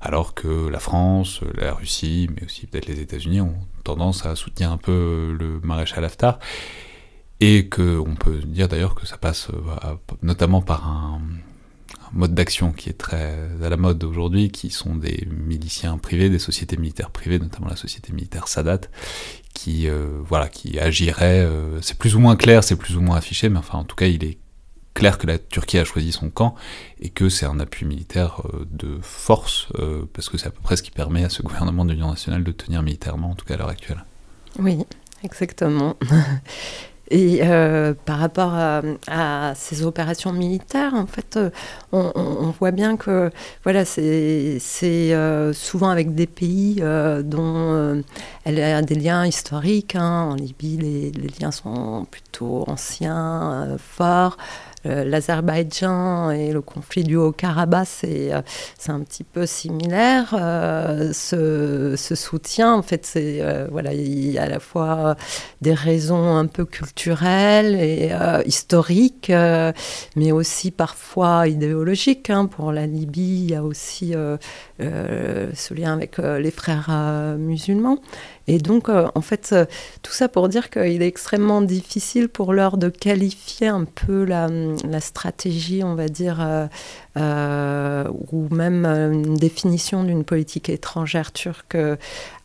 [0.00, 4.70] alors que la France, la Russie, mais aussi peut-être les États-Unis ont tendance à soutenir
[4.70, 6.38] un peu le maréchal Haftar,
[7.40, 11.20] et qu'on peut dire d'ailleurs que ça passe euh, notamment par un,
[12.12, 16.40] mode d'action qui est très à la mode aujourd'hui, qui sont des miliciens privés, des
[16.40, 18.80] sociétés militaires privées, notamment la société militaire Sadat,
[19.54, 21.48] qui euh, voilà, qui agirait.
[21.82, 24.06] c'est plus ou moins clair, c'est plus ou moins affiché, mais enfin en tout cas
[24.06, 24.38] il est
[24.94, 26.54] clair que la Turquie a choisi son camp
[27.00, 30.60] et que c'est un appui militaire euh, de force, euh, parce que c'est à peu
[30.62, 33.44] près ce qui permet à ce gouvernement de l'Union nationale de tenir militairement, en tout
[33.44, 34.04] cas à l'heure actuelle.
[34.58, 34.84] Oui,
[35.22, 35.96] exactement.
[37.10, 41.38] Et euh, par rapport à, ces opérations militaires, en fait,
[41.92, 43.30] on, voit bien que
[43.64, 44.58] voilà, c'est
[45.52, 46.82] souvent avec des pays
[47.24, 48.02] dont
[48.44, 49.96] elle a des liens historiques.
[49.96, 50.28] Hein.
[50.30, 54.36] En Libye, les, liens sont plutôt anciens, forts.
[54.84, 58.30] l'Azerbaïdjan et le conflit du Haut-Karabakh, c'est
[58.78, 60.30] c'est un petit peu similaire.
[60.30, 65.16] ce, ce, soutien, en fait, c'est voilà, il y a à la fois
[65.60, 68.10] des raisons un peu culturelles et
[68.46, 69.32] historiques,
[70.16, 72.30] mais aussi parfois idéologiques.
[72.30, 72.46] Hein.
[72.46, 74.14] Pour la Libye, il y a aussi
[74.78, 76.90] ce lien avec les frères
[77.38, 77.98] musulmans.
[78.50, 79.64] Et donc, euh, en fait, euh,
[80.02, 84.48] tout ça pour dire qu'il est extrêmement difficile pour l'heure de qualifier un peu la,
[84.98, 86.44] stratégie, on va dire,
[87.16, 91.76] euh, ou même une définition d'une politique étrangère turque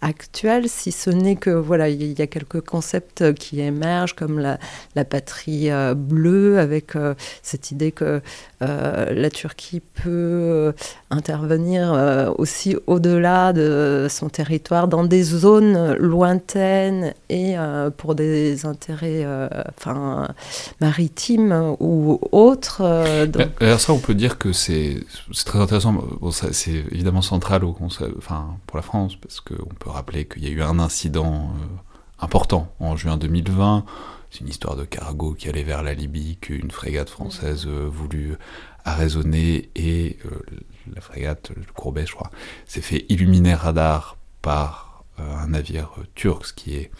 [0.02, 4.60] actuelle, si ce n'est que, voilà, il y a quelques concepts qui émergent, comme la,
[4.94, 6.94] la patrie bleue, avec
[7.42, 8.22] cette idée que
[8.62, 10.74] la Turquie peut
[11.10, 19.24] intervenir aussi au-delà de son territoire, dans des zones lointaines et euh, pour des intérêts
[19.26, 20.30] euh, enfin,
[20.82, 22.82] maritimes ou autres.
[22.82, 23.28] Euh,
[23.60, 25.00] alors ça, on peut dire que c'est
[25.46, 25.94] très intéressant.
[25.94, 27.76] Bon, c'est évidemment central au,
[28.18, 31.50] enfin, pour la France, parce qu'on peut rappeler qu'il y a eu un incident
[32.20, 33.86] important en juin 2020.
[34.32, 38.36] C'est une histoire de cargo qui allait vers la Libye, qu'une frégate française voulut
[38.84, 40.20] arraisonner et
[40.94, 42.30] la frégate, le Courbet, je crois,
[42.68, 44.85] s'est fait illuminer radar par
[45.18, 46.92] un navire euh, turc, ce qui est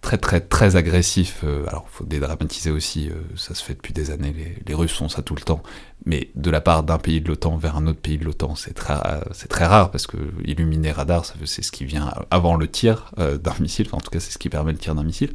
[0.00, 1.40] très très très agressif.
[1.44, 4.34] Euh, alors, il faut dédramatiser aussi, ça se fait depuis des années,
[4.66, 5.62] les, Russes font ça tout le temps,
[6.04, 8.74] mais de la part d'un pays de l'OTAN vers un autre pays de l'OTAN, c'est
[8.74, 8.96] très,
[9.48, 13.88] très rare parce que illuminer radar, c'est ce qui vient avant le tir d'un missile,
[13.92, 15.32] en tout cas, c'est ce qui permet le tir d'un missile.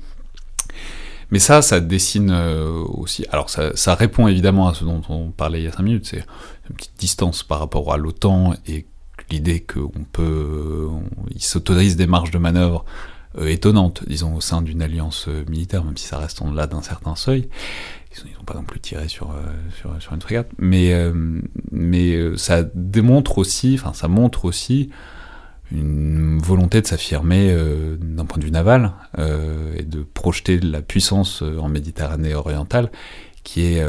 [1.30, 3.26] Mais ça, ça dessine aussi.
[3.32, 6.06] Alors, ça, ça, répond évidemment à ce dont on parlait il y a 5 minutes,
[6.06, 6.26] c'est
[6.70, 8.86] une petite distance par rapport à l'OTAN et
[9.30, 10.88] l'idée qu'on peut,
[11.32, 12.86] il s'autorise des marges de manœuvre
[13.40, 16.66] euh, étonnantes, disons, au sein d'une alliance euh, militaire, même si ça reste en delà
[16.66, 17.50] d'un certain seuil.
[18.26, 20.92] Ils n'ont pas non plus tiré sur, euh, sur, une frégate, mais,
[21.72, 24.90] mais ça démontre aussi, enfin ça montre aussi
[25.72, 27.56] une volonté de s'affirmer
[28.00, 32.92] d'un point de vue naval et de projeter la puissance en Méditerranée orientale
[33.44, 33.86] qui est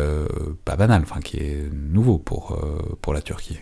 [0.67, 2.61] pas banal, enfin qui est nouveau pour,
[3.01, 3.61] pour la Turquie.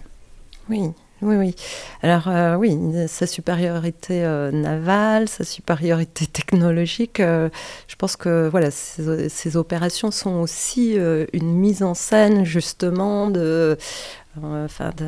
[0.68, 0.80] Oui,
[1.22, 1.54] oui, oui.
[2.02, 7.48] Alors euh, oui, sa supériorité euh, navale, sa supériorité technologique, euh,
[7.88, 10.98] je pense que voilà, ces, opérations sont aussi
[11.32, 13.78] une mise en scène justement de,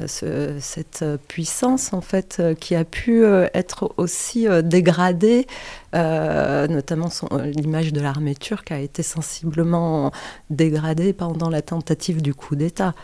[0.07, 5.47] cette puissance en fait qui a pu être aussi dégradée,
[5.93, 7.09] notamment
[7.45, 10.13] l'image de l'armée turque a été sensiblement
[10.51, 12.95] dégradée pendant la tentative du coup d'État.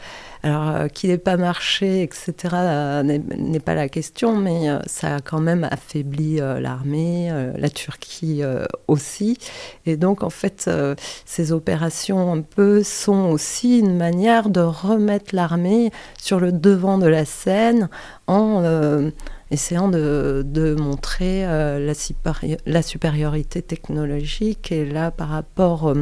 [0.45, 5.17] Alors, euh, qu'il n'ait pas marché, etc., euh, n'est pas la question, mais euh, ça
[5.17, 8.43] a quand même affaibli l'armée, la Turquie
[8.89, 9.39] aussi.
[9.87, 10.71] Et donc, en fait,
[11.25, 17.07] ces opérations un peu sont aussi une manière de remettre l'armée sur le devant de
[17.07, 17.89] la scène
[18.27, 19.11] en
[19.55, 21.95] essayant de, montrer la,
[22.67, 24.71] la, supériorité technologique.
[24.71, 25.95] Et là, par rapport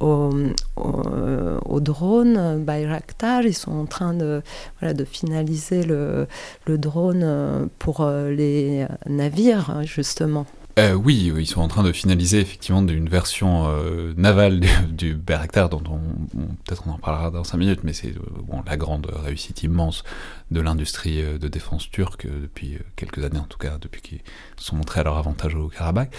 [0.00, 0.30] au,
[0.76, 3.42] au, drone Bayraktar.
[3.42, 4.42] Ils sont en train de,
[4.80, 6.26] voilà, de finaliser le,
[6.66, 10.46] le drone euh, pour euh, les navires, justement.
[10.80, 15.14] Euh, oui, ils sont en train de finaliser effectivement une version euh, navale du, du
[15.14, 19.62] dont on, peut-être on en parlera dans 5 minutes, mais c'est euh, la grande réussite
[19.62, 20.04] immense
[20.50, 24.22] de l'industrie de défense turque depuis quelques années, en tout cas depuis qu'ils
[24.56, 26.14] sont montrés à leur avantage au Karabakh.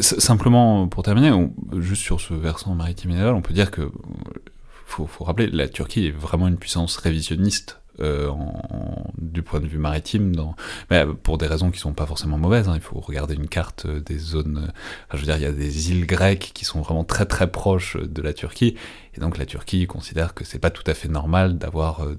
[0.00, 1.30] simplement, pour terminer,
[1.78, 3.90] juste sur ce versant maritime et naval, on peut dire que
[4.86, 8.30] faut, faut rappeler, la Turquie est vraiment une puissance révisionniste euh,
[9.18, 10.32] du point de vue maritime,
[10.90, 12.68] mais pour des raisons qui sont pas forcément mauvaises.
[12.68, 12.74] Hein.
[12.74, 14.72] Il faut regarder une carte des zones.
[15.12, 17.96] je veux dire, il y a des îles grecques qui sont vraiment très très proches
[17.96, 18.76] de la Turquie,
[19.16, 22.16] et donc la Turquie considère que c'est pas tout à fait normal d'avoir euh,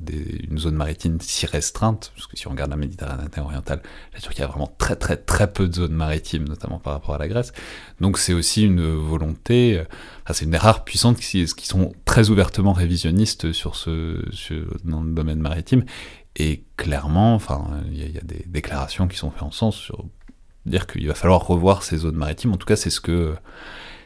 [0.50, 3.82] une zone maritime si restreinte, parce que si on regarde la Méditerranée orientale,
[4.14, 7.18] la Turquie a vraiment très très très peu de zones maritimes, notamment par rapport à
[7.18, 7.52] la Grèce.
[8.02, 9.84] Donc c'est aussi une volonté, euh,
[10.34, 14.22] c'est une des rares puissantes qui, qui, sont très ouvertement révisionnistes sur ce,
[14.84, 15.86] dans le domaine maritime.
[16.36, 20.06] Et clairement, enfin, il y, a des déclarations qui sont faites en sens sur
[20.66, 22.52] dire qu'il va falloir revoir ces zones maritimes.
[22.52, 23.36] En tout cas, c'est ce que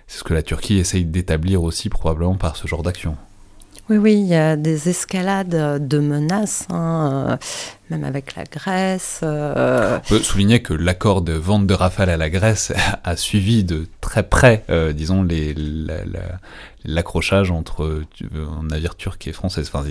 [0.06, 3.18] c'est ce que la Turquie essaye d'établir aussi probablement par ce genre d'action.
[3.90, 7.38] Oui, oui, il y a des escalades de menaces, hein, euh,
[7.90, 9.22] même avec la Grèce.
[9.24, 9.98] Euh.
[9.98, 12.72] On peut souligner que l'accord de vente de Rafale à la Grèce
[13.04, 15.28] a suivi de très près, euh, disons,
[16.86, 18.04] l'accrochage entre
[18.36, 19.62] un navire turc et français.
[19.62, 19.84] Enfin,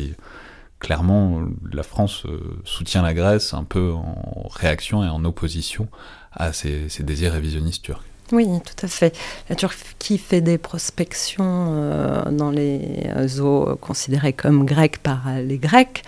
[0.78, 1.42] clairement,
[1.72, 2.24] la France
[2.62, 5.88] soutient la Grèce un peu en réaction et en opposition
[6.30, 8.05] à ces, ces désirs révisionnistes turcs.
[8.31, 9.16] Oui, tout à fait.
[9.49, 16.03] La Turquie fait des prospections euh, dans les eaux considérées comme grecques par les Grecs.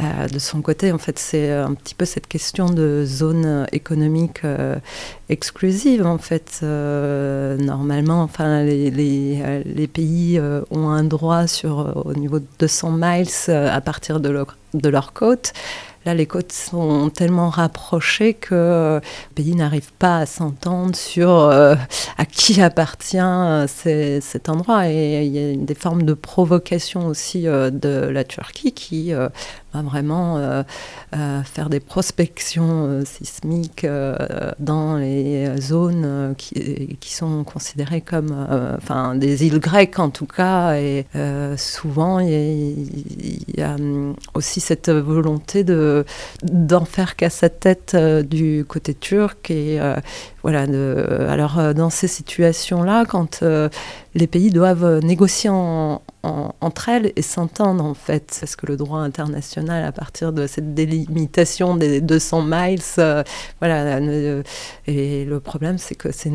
[0.00, 4.44] Euh, de son côté, en fait, c'est un petit peu cette question de zone économique
[4.44, 4.76] euh,
[5.28, 6.06] exclusive.
[6.06, 13.28] En fait, normalement, enfin, les, pays ont un droit sur au niveau de 200 miles
[13.48, 14.44] à partir de
[14.74, 15.52] de leur côte.
[16.06, 19.00] Là, les côtes sont tellement rapprochées que le
[19.34, 21.74] pays n'arrive pas à s'entendre sur euh,
[22.18, 24.88] à qui appartient euh, cet endroit.
[24.90, 29.12] Et il y a des formes de provocation aussi euh, de la Turquie qui
[29.82, 30.62] vraiment euh,
[31.16, 33.86] euh, faire des prospections euh, sismiques
[34.58, 38.34] dans les zones qui, qui, sont considérées comme
[38.76, 40.76] enfin, des îles grecques en tout cas.
[40.76, 41.06] Et
[41.56, 43.76] souvent, il y, a
[44.34, 46.04] aussi cette volonté de,
[46.42, 49.50] d'en faire qu'à sa tête du côté turc.
[49.50, 49.78] Et
[50.42, 50.66] voilà,
[51.30, 53.44] alors dans ces situations-là, quand
[54.14, 55.50] les pays doivent négocier
[56.24, 58.36] entre elles et s'entendre en fait.
[58.40, 63.22] Parce que le droit international, à partir de cette délimitation des 200 miles, euh,
[63.60, 63.98] voilà.
[63.98, 64.42] Euh,
[64.86, 66.32] et le problème, c'est que ces,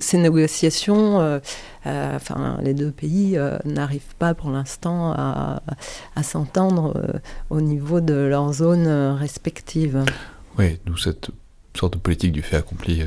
[0.00, 1.40] ces négociations, euh,
[1.84, 5.60] enfin, les deux pays n'arrivent pas pour l'instant à,
[6.22, 7.20] s'entendre
[7.50, 10.04] au niveau de leurs zones respectives.
[10.58, 11.30] Oui, nous cette
[11.78, 13.06] sorte de politique du fait accompli euh,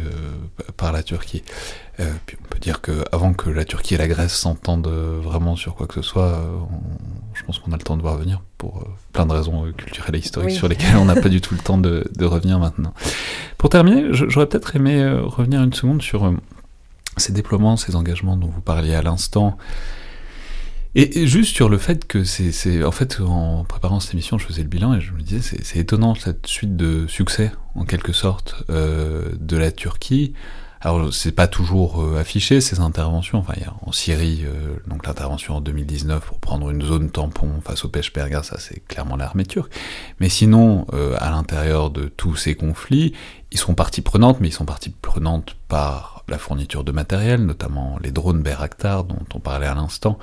[0.76, 1.43] par la Turquie.
[1.99, 5.55] Euh, puis on peut dire que avant que la Turquie et la Grèce s'entendent vraiment
[5.55, 6.57] sur quoi que ce soit, euh,
[7.34, 10.20] je pense qu'on a le temps de voir venir pour plein de raisons culturelles et
[10.20, 12.93] historiques sur lesquelles on n'a pas du tout le temps de, de, revenir maintenant.
[13.57, 16.34] Pour terminer, j'aurais peut-être aimé revenir une seconde sur
[17.18, 19.57] ces déploiements, ces engagements dont vous parliez à l'instant.
[20.99, 24.63] Et, juste sur le fait que c'est, en fait, en préparant cette émission, je faisais
[24.63, 28.55] le bilan et je me disais, c'est, étonnant cette suite de succès, en quelque sorte,
[28.71, 30.33] euh, de la Turquie.
[30.81, 33.37] Alors, c'est pas toujours euh, affiché ces interventions.
[33.37, 33.53] Enfin,
[33.85, 38.41] en Syrie, euh, donc l'intervention en 2019 pour prendre une zone tampon face au Peshmerga,
[38.41, 39.71] ça c'est clairement l'armée turque.
[40.19, 40.87] Mais sinon,
[41.19, 43.13] à l'intérieur de tous ces conflits,
[43.51, 47.99] ils sont partie prenante, mais ils sont partie prenante par la fourniture de matériel, notamment
[48.01, 50.17] les drones Bayraktar dont on parlait à l'instant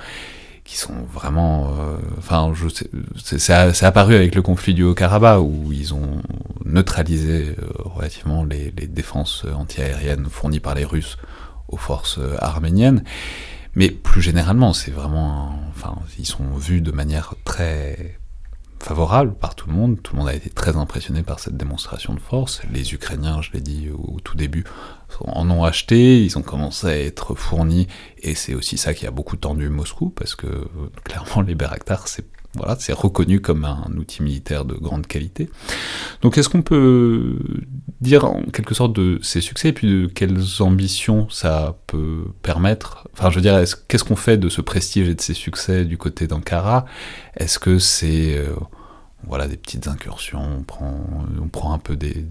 [0.65, 2.53] qui sont vraiment, euh, enfin,
[3.23, 6.23] c'est apparu avec le conflit du Haut-Karabakh où ils ont
[6.65, 11.19] neutralisé euh, relativement les, les défenses antiaériennes fournies par les Russes
[11.69, 13.05] aux forces euh, arméniennes.
[13.75, 18.19] Mais plus généralement, c'est vraiment, enfin, ils sont vus de manière très
[18.79, 20.01] favorable par tout le monde.
[20.03, 22.61] Tout le monde a été très impressionné par cette démonstration de force.
[22.71, 24.65] Les Ukrainiens, je l'ai dit au, tout début,
[25.21, 27.87] en ont acheté, ils ont commencé à être fournis,
[28.23, 30.47] et c'est aussi ça qui a beaucoup tendu Moscou, parce que
[31.05, 35.51] clairement les Bayraktar, c'est voilà, c'est reconnu comme un outil militaire de grande qualité.
[36.23, 37.37] Donc est-ce qu'on peut
[38.01, 43.09] dire en quelque sorte de ces succès et puis de quelles ambitions ça peut permettre?
[43.13, 45.99] Enfin je veux dire, qu'est-ce qu'on fait de ce prestige et de ces succès du
[45.99, 46.87] côté d'Ankara?
[47.37, 48.39] Est-ce que c'est...
[48.39, 48.55] Euh,
[49.27, 51.07] voilà, des petites incursions, on prend,
[51.41, 52.25] on prend un peu des,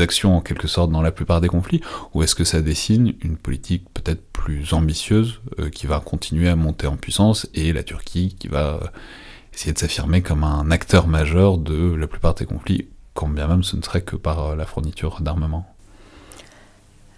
[0.00, 1.80] actions en quelque sorte dans la plupart des conflits,
[2.14, 6.56] ou est-ce que ça dessine une politique peut-être plus ambitieuse euh, qui va continuer à
[6.56, 8.80] monter en puissance et la Turquie qui va
[9.52, 13.62] essayer de s'affirmer comme un acteur majeur de la plupart des conflits, quand bien même
[13.62, 15.71] ce ne serait que par euh, la fourniture d'armement?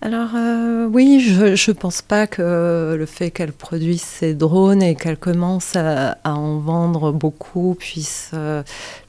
[0.07, 4.97] Alors euh, oui, je ne pense pas que le fait qu'elle produise ces drones et
[4.97, 8.63] qu'elle commence à, en vendre beaucoup puisse euh,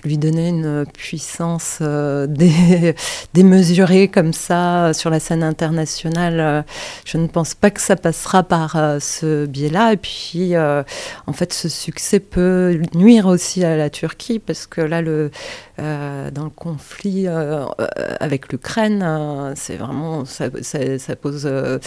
[0.05, 2.27] lui donner une puissance euh,
[3.33, 6.63] démesurée comme ça sur la scène internationale.
[7.03, 9.91] Je ne pense pas que ça passera par ce biais-là.
[9.91, 15.01] Et puis, en fait, ce succès peut nuire aussi à la Turquie parce que là,
[15.03, 20.23] dans le conflit avec l'Ukraine, c'est vraiment...
[20.23, 20.47] ça,
[21.21, 21.79] pose euh,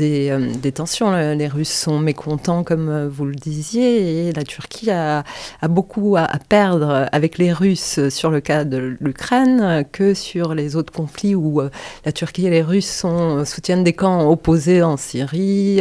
[0.00, 1.12] euh, des, tensions.
[1.12, 5.24] Les Russes sont mécontents, comme euh, vous le disiez, et la Turquie a,
[5.68, 10.92] beaucoup à, perdre avec les Russes sur le cas de l'Ukraine que sur les autres
[10.92, 11.60] conflits où
[12.04, 15.80] la Turquie et les Russes sont, soutiennent des camps opposés en Syrie,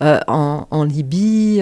[0.00, 1.60] en, Libye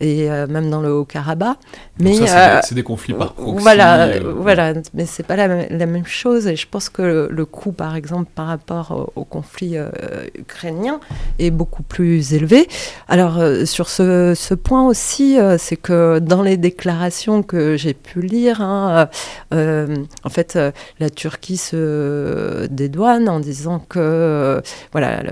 [0.00, 1.56] et même dans le Haut-Karabakh.
[1.98, 2.14] Mais
[2.62, 3.62] c'est des, conflits par proxy.
[3.62, 6.46] Voilà, voilà, mais c'est pas la, même chose.
[6.46, 9.90] Et je pense que le, coût, par exemple, par rapport au conflit euh,
[10.38, 11.00] ukrainien
[11.38, 12.68] est beaucoup plus élevé.
[13.08, 18.20] Alors euh, sur ce, point aussi, euh, c'est que dans les déclarations que j'ai pu
[18.20, 19.08] lire, hein,
[19.52, 20.58] en fait,
[20.98, 25.22] la Turquie se dédouane en disant que, voilà,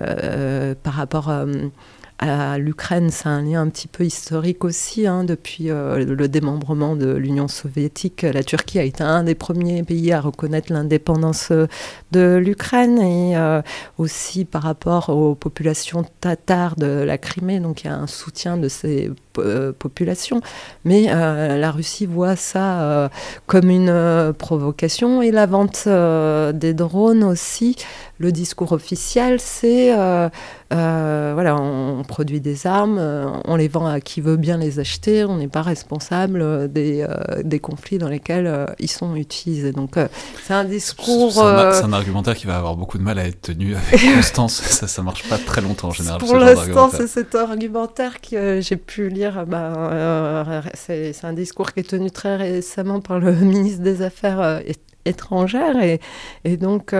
[0.82, 1.32] par rapport
[2.58, 5.06] l'Ukraine, c'est un lien un petit peu historique aussi.
[5.06, 10.12] Hein, depuis le démembrement de l'Union soviétique, la Turquie a été un des premiers pays
[10.12, 11.52] à reconnaître l'indépendance
[12.12, 13.36] de l'Ukraine et
[13.98, 17.60] aussi par rapport aux populations tatars de la Crimée.
[17.60, 19.10] Donc il y a un soutien de ces
[19.78, 20.40] populations.
[20.84, 23.10] Mais la Russie voit ça
[23.46, 27.76] comme une provocation et la vente des drones aussi
[28.20, 30.28] le discours officiel, c'est euh,
[30.74, 34.78] euh, voilà, on, produit des armes, euh, on les vend à qui veut bien les
[34.78, 37.06] acheter, on n'est pas responsable des,
[37.42, 39.72] des, conflits dans lesquels ils sont utilisés.
[39.72, 39.94] Donc
[40.46, 41.32] c'est un discours.
[41.32, 41.40] C'est
[41.84, 44.52] un, argumentaire qui va avoir beaucoup de mal à être tenu avec constance.
[44.52, 46.20] ça, ça marche pas très longtemps en général.
[46.20, 49.29] Pour l'instant, c'est cet argumentaire que j'ai pu lire.
[49.46, 54.62] Bah, c'est un discours qui est tenu très récemment par le ministre des Affaires
[55.04, 55.76] étrangères
[56.44, 56.94] et, donc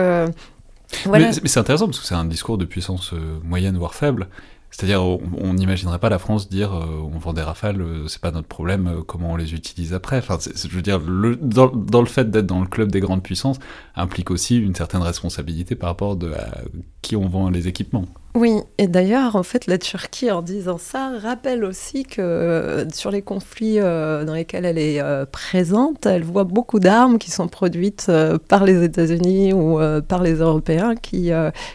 [1.09, 4.27] mais, c'est intéressant parce que c'est un discours de puissance euh, moyenne voire faible.
[4.69, 8.31] C'est-à-dire, on n'imaginerait pas la France dire euh, on vend des rafales, euh, c'est pas
[8.31, 10.17] notre problème, comment on les utilise après.
[10.17, 13.59] Enfin, je veux dire, dans, le fait d'être dans le club des grandes puissances
[13.95, 16.61] implique aussi une certaine responsabilité par rapport à
[17.01, 18.05] qui on vend les équipements.
[18.33, 23.11] Oui, et d'ailleurs, en fait, la Turquie, en disant ça, rappelle aussi que euh, sur
[23.11, 27.49] les conflits euh, dans lesquels elle est euh, présente, elle voit beaucoup d'armes qui sont
[27.49, 28.09] produites
[28.47, 31.31] par les États-Unis ou par les Européens qui,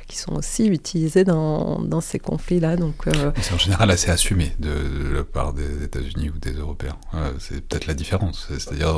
[0.09, 2.76] qui sont aussi utilisées dans, dans ces conflits-là.
[2.76, 3.07] Donc,
[3.40, 4.70] C'est en général assez assumé de,
[5.14, 6.96] la part des États-Unis ou des Européens.
[7.38, 8.48] c'est peut-être la différence.
[8.50, 8.94] C'est-à-dire,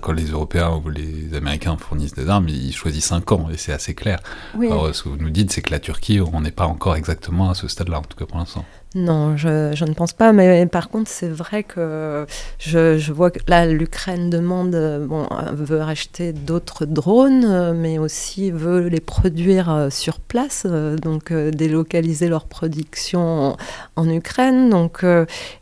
[0.00, 3.72] quand les Européens ou les Américains fournissent des armes, ils choisissent un camp, et c'est
[3.72, 4.20] assez clair.
[4.54, 7.48] Alors, ce que vous nous dites, c'est que la Turquie, on n'est pas encore exactement
[7.48, 8.66] à ce stade-là, en tout cas pour l'instant.
[8.96, 10.32] Non, je, ne pense pas.
[10.32, 12.26] Mais par contre, c'est vrai que
[12.58, 14.74] je, vois que là, l'Ukraine demande,
[15.06, 21.30] bon, veut racheter d'autres drones, mais aussi veut les produire euh, sur place, euh, donc
[21.30, 23.56] euh, délocaliser leur production
[23.94, 24.70] en, Ukraine.
[24.70, 25.04] Donc,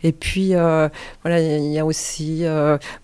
[0.03, 2.45] et puis, voilà, il y a aussi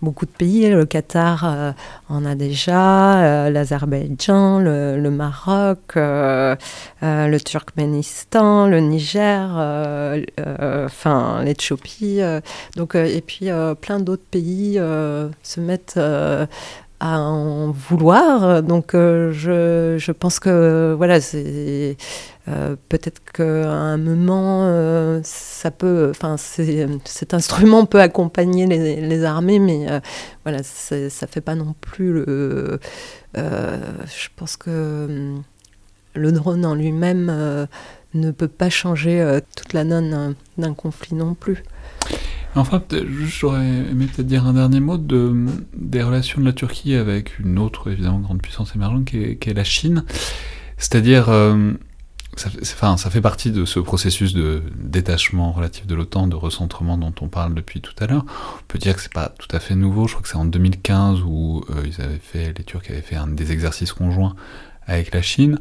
[0.01, 0.69] beaucoup de pays.
[0.69, 1.73] Le Qatar
[2.09, 10.14] en a déjà, l'Azerbaïdjan, le, Maroc, le Turkménistan, le Niger euh,
[10.85, 12.41] enfin l'Éthiopie, euh,
[12.75, 13.49] donc euh, et puis
[13.81, 15.99] plein d'autres pays se mettent
[16.99, 18.63] à en vouloir.
[18.63, 21.97] Donc je, je, pense que voilà, c'est
[22.45, 29.87] peut-être qu'à un moment, ça peut, enfin cet instrument peut accompagner les, les armées, mais
[30.43, 32.79] voilà, ça fait pas non plus le.
[33.35, 35.43] je pense que hum,
[36.13, 37.67] le drone en lui-même
[38.15, 41.63] ne peut pas changer euh, toute la donne d'un conflit non plus.
[42.55, 42.81] Enfin,
[43.27, 45.45] j'aurais aimé peut-être dire un dernier mot de,
[45.75, 49.65] des relations de la Turquie avec une autre, évidemment, grande puissance émergente qui est, la
[49.65, 50.05] Chine.
[50.77, 51.73] C'est-à-dire, euh,
[52.37, 56.97] ça, enfin, ça fait partie de ce processus de détachement relatif de l'OTAN, de recentrement
[56.97, 58.25] dont on parle depuis tout à l'heure.
[58.27, 60.07] On peut dire que c'est pas tout à fait nouveau.
[60.07, 63.17] Je crois que c'est en 2015 où euh, ils avaient fait, les Turcs avaient fait
[63.17, 64.35] un des exercices conjoints
[64.87, 65.59] avec la Chine.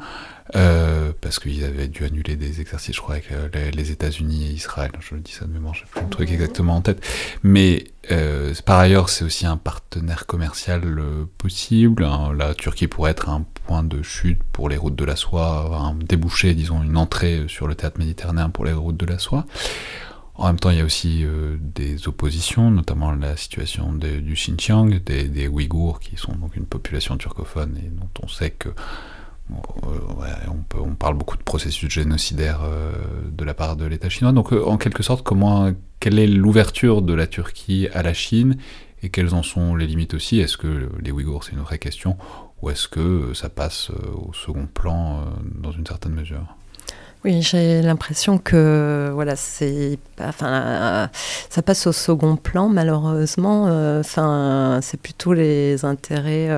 [0.57, 4.51] Euh, parce qu'ils avaient dû annuler des exercices, je crois, avec euh, les, États-Unis et
[4.51, 4.93] Israël.
[5.01, 7.03] Je dis ça de mémoire, je n'ai plus le truc exactement en tête.
[7.43, 10.99] Mais euh, par ailleurs, c'est aussi un partenaire commercial
[11.39, 12.05] possible.
[12.05, 12.33] Hein.
[12.37, 15.95] La Turquie pourrait être un point de chute pour les routes de la soie, un
[15.95, 19.47] débouché, disons, une entrée sur le théâtre méditerranéen pour les routes de la soie.
[20.35, 21.25] En même temps, il y a aussi
[21.61, 27.17] des oppositions, notamment la situation du Xinjiang, des, des Ouïghours, qui sont donc une population
[27.17, 28.71] turcophone et dont on sait que
[29.51, 32.93] on, parle beaucoup de processus génocidaires euh,
[33.31, 34.33] de la part de l'État chinois.
[34.33, 38.57] Donc, euh, en quelque sorte, comment, quelle est l'ouverture de la Turquie à la Chine
[39.03, 40.41] et quelles en sont les limites aussi?
[40.41, 42.17] Est-ce que les Ouïghours, c'est une vraie question,
[42.63, 45.25] ou est-ce que ça passe euh, au second plan
[45.55, 46.57] dans une certaine mesure?
[47.25, 51.09] Oui, j'ai l'impression que voilà, c'est, enfin,
[51.49, 53.65] ça passe au second plan malheureusement.
[53.99, 56.51] Enfin, c'est plutôt les intérêts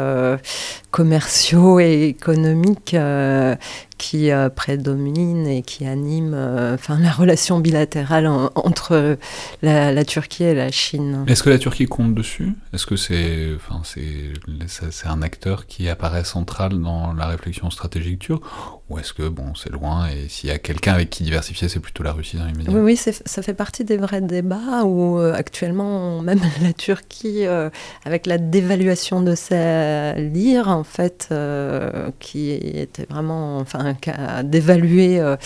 [0.96, 3.54] commerciaux et économiques euh,
[3.98, 9.18] qui euh, prédominent et qui animent euh, la relation bilatérale entre
[9.62, 11.24] la, Turquie et la Chine.
[11.26, 12.52] Est-ce que la Turquie compte dessus?
[12.72, 18.44] Est-ce que c'est enfin, c'est un acteur qui apparaît central dans la réflexion stratégique turque?
[18.88, 21.80] Ou est-ce que bon, c'est loin et s'il y a quelqu'un avec qui diversifier, c'est
[21.80, 26.40] plutôt la Russie dans Oui, oui ça fait partie des vrais débats où actuellement, même
[26.62, 27.44] la Turquie,
[28.04, 33.85] avec la dévaluation de sa lire, en fait, euh, qui était vraiment, enfin,
[34.44, 35.36] dévalué euh,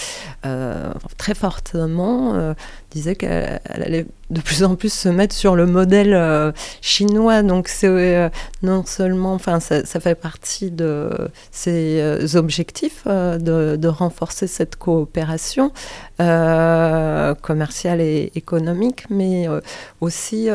[0.47, 2.55] euh, très fortement,
[2.91, 7.43] disait qu'elle allait de plus en plus se mettre sur le modèle euh, chinois.
[7.43, 8.29] Donc c'est euh,
[8.63, 11.11] non seulement, enfin ça, fait partie de
[11.51, 15.73] ces euh, objectifs de, renforcer cette coopération
[16.19, 19.49] commerciale et économique, mais
[20.01, 20.49] aussi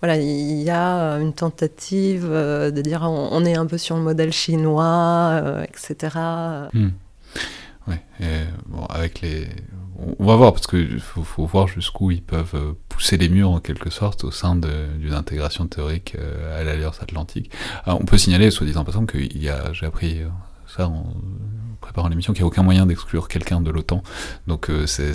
[0.00, 4.32] voilà il y a une tentative de dire on, est un peu sur le modèle
[4.32, 6.18] chinois, etc.
[7.86, 8.00] Ouais,
[8.66, 9.46] bon, avec les,
[10.18, 13.60] on va voir parce que faut, voir jusqu'où ils peuvent euh, pousser les murs en
[13.60, 17.50] quelque sorte au sein d'une intégration théorique euh, à l'Alliance Atlantique.
[17.86, 20.28] on peut signaler, soit disant par exemple, qu'il j'ai appris euh,
[20.66, 21.14] ça en
[21.80, 24.02] préparant l'émission, qu'il n'y a aucun moyen d'exclure quelqu'un de l'OTAN.
[24.46, 25.12] Donc c'est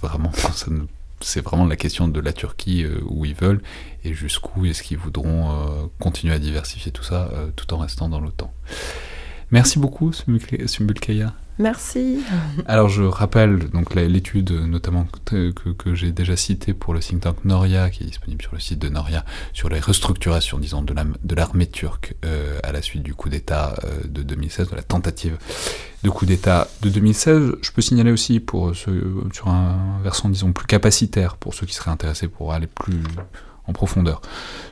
[0.00, 0.32] vraiment
[1.20, 3.62] c'est vraiment la question de la Turquie où ils veulent
[4.04, 8.52] et jusqu'où est-ce qu'ils voudront continuer à diversifier tout ça tout en restant dans l'OTAN.
[9.50, 11.32] Merci beaucoup, Sumbulkaya.
[11.58, 12.18] Merci.
[12.66, 17.44] Alors je rappelle donc l'étude notamment que, que, j'ai déjà citée pour le think tank
[17.46, 19.24] Noria, qui est disponible sur le site de Noria,
[19.54, 24.00] sur les restructurations, disons, de l'armée turque euh, à la suite du coup d'État euh,
[24.06, 25.38] de 2016, de la tentative
[26.02, 27.52] de coup d'État de 2016.
[27.62, 31.74] Je peux signaler aussi pour ceux, sur un versant, disons, plus capacitaire, pour ceux qui
[31.74, 33.00] seraient intéressés pour aller plus
[33.66, 34.20] en profondeur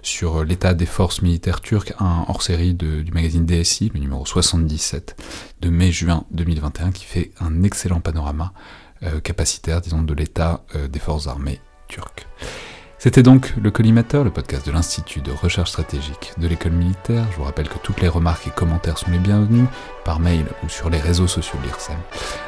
[0.03, 5.17] sur l'état des forces militaires turques, un hors-série du magazine DSI, le numéro 77
[5.61, 8.53] de mai-juin 2021, qui fait un excellent panorama
[9.03, 12.27] euh, capacitaire, disons, de l'état euh, des forces armées turques.
[13.05, 17.27] C'était donc le Collimateur, le podcast de l'Institut de recherche stratégique de l'école militaire.
[17.33, 19.67] Je vous rappelle que toutes les remarques et commentaires sont les bienvenus,
[20.07, 21.99] par mail ou sur les réseaux sociaux de l'IRSEM,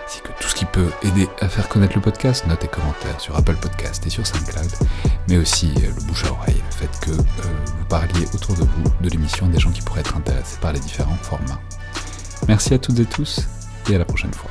[0.06, 3.20] ainsi que tout ce qui peut aider à faire connaître le podcast, notes et commentaires
[3.20, 4.70] sur Apple Podcast et sur SoundCloud,
[5.28, 7.44] mais aussi euh, le bouche à oreille, le fait que euh,
[7.78, 10.80] vous parliez autour de vous de l'émission des gens qui pourraient être intéressés par les
[10.80, 11.60] différents formats.
[12.48, 13.46] Merci à toutes et tous,
[13.90, 14.50] et à la prochaine fois.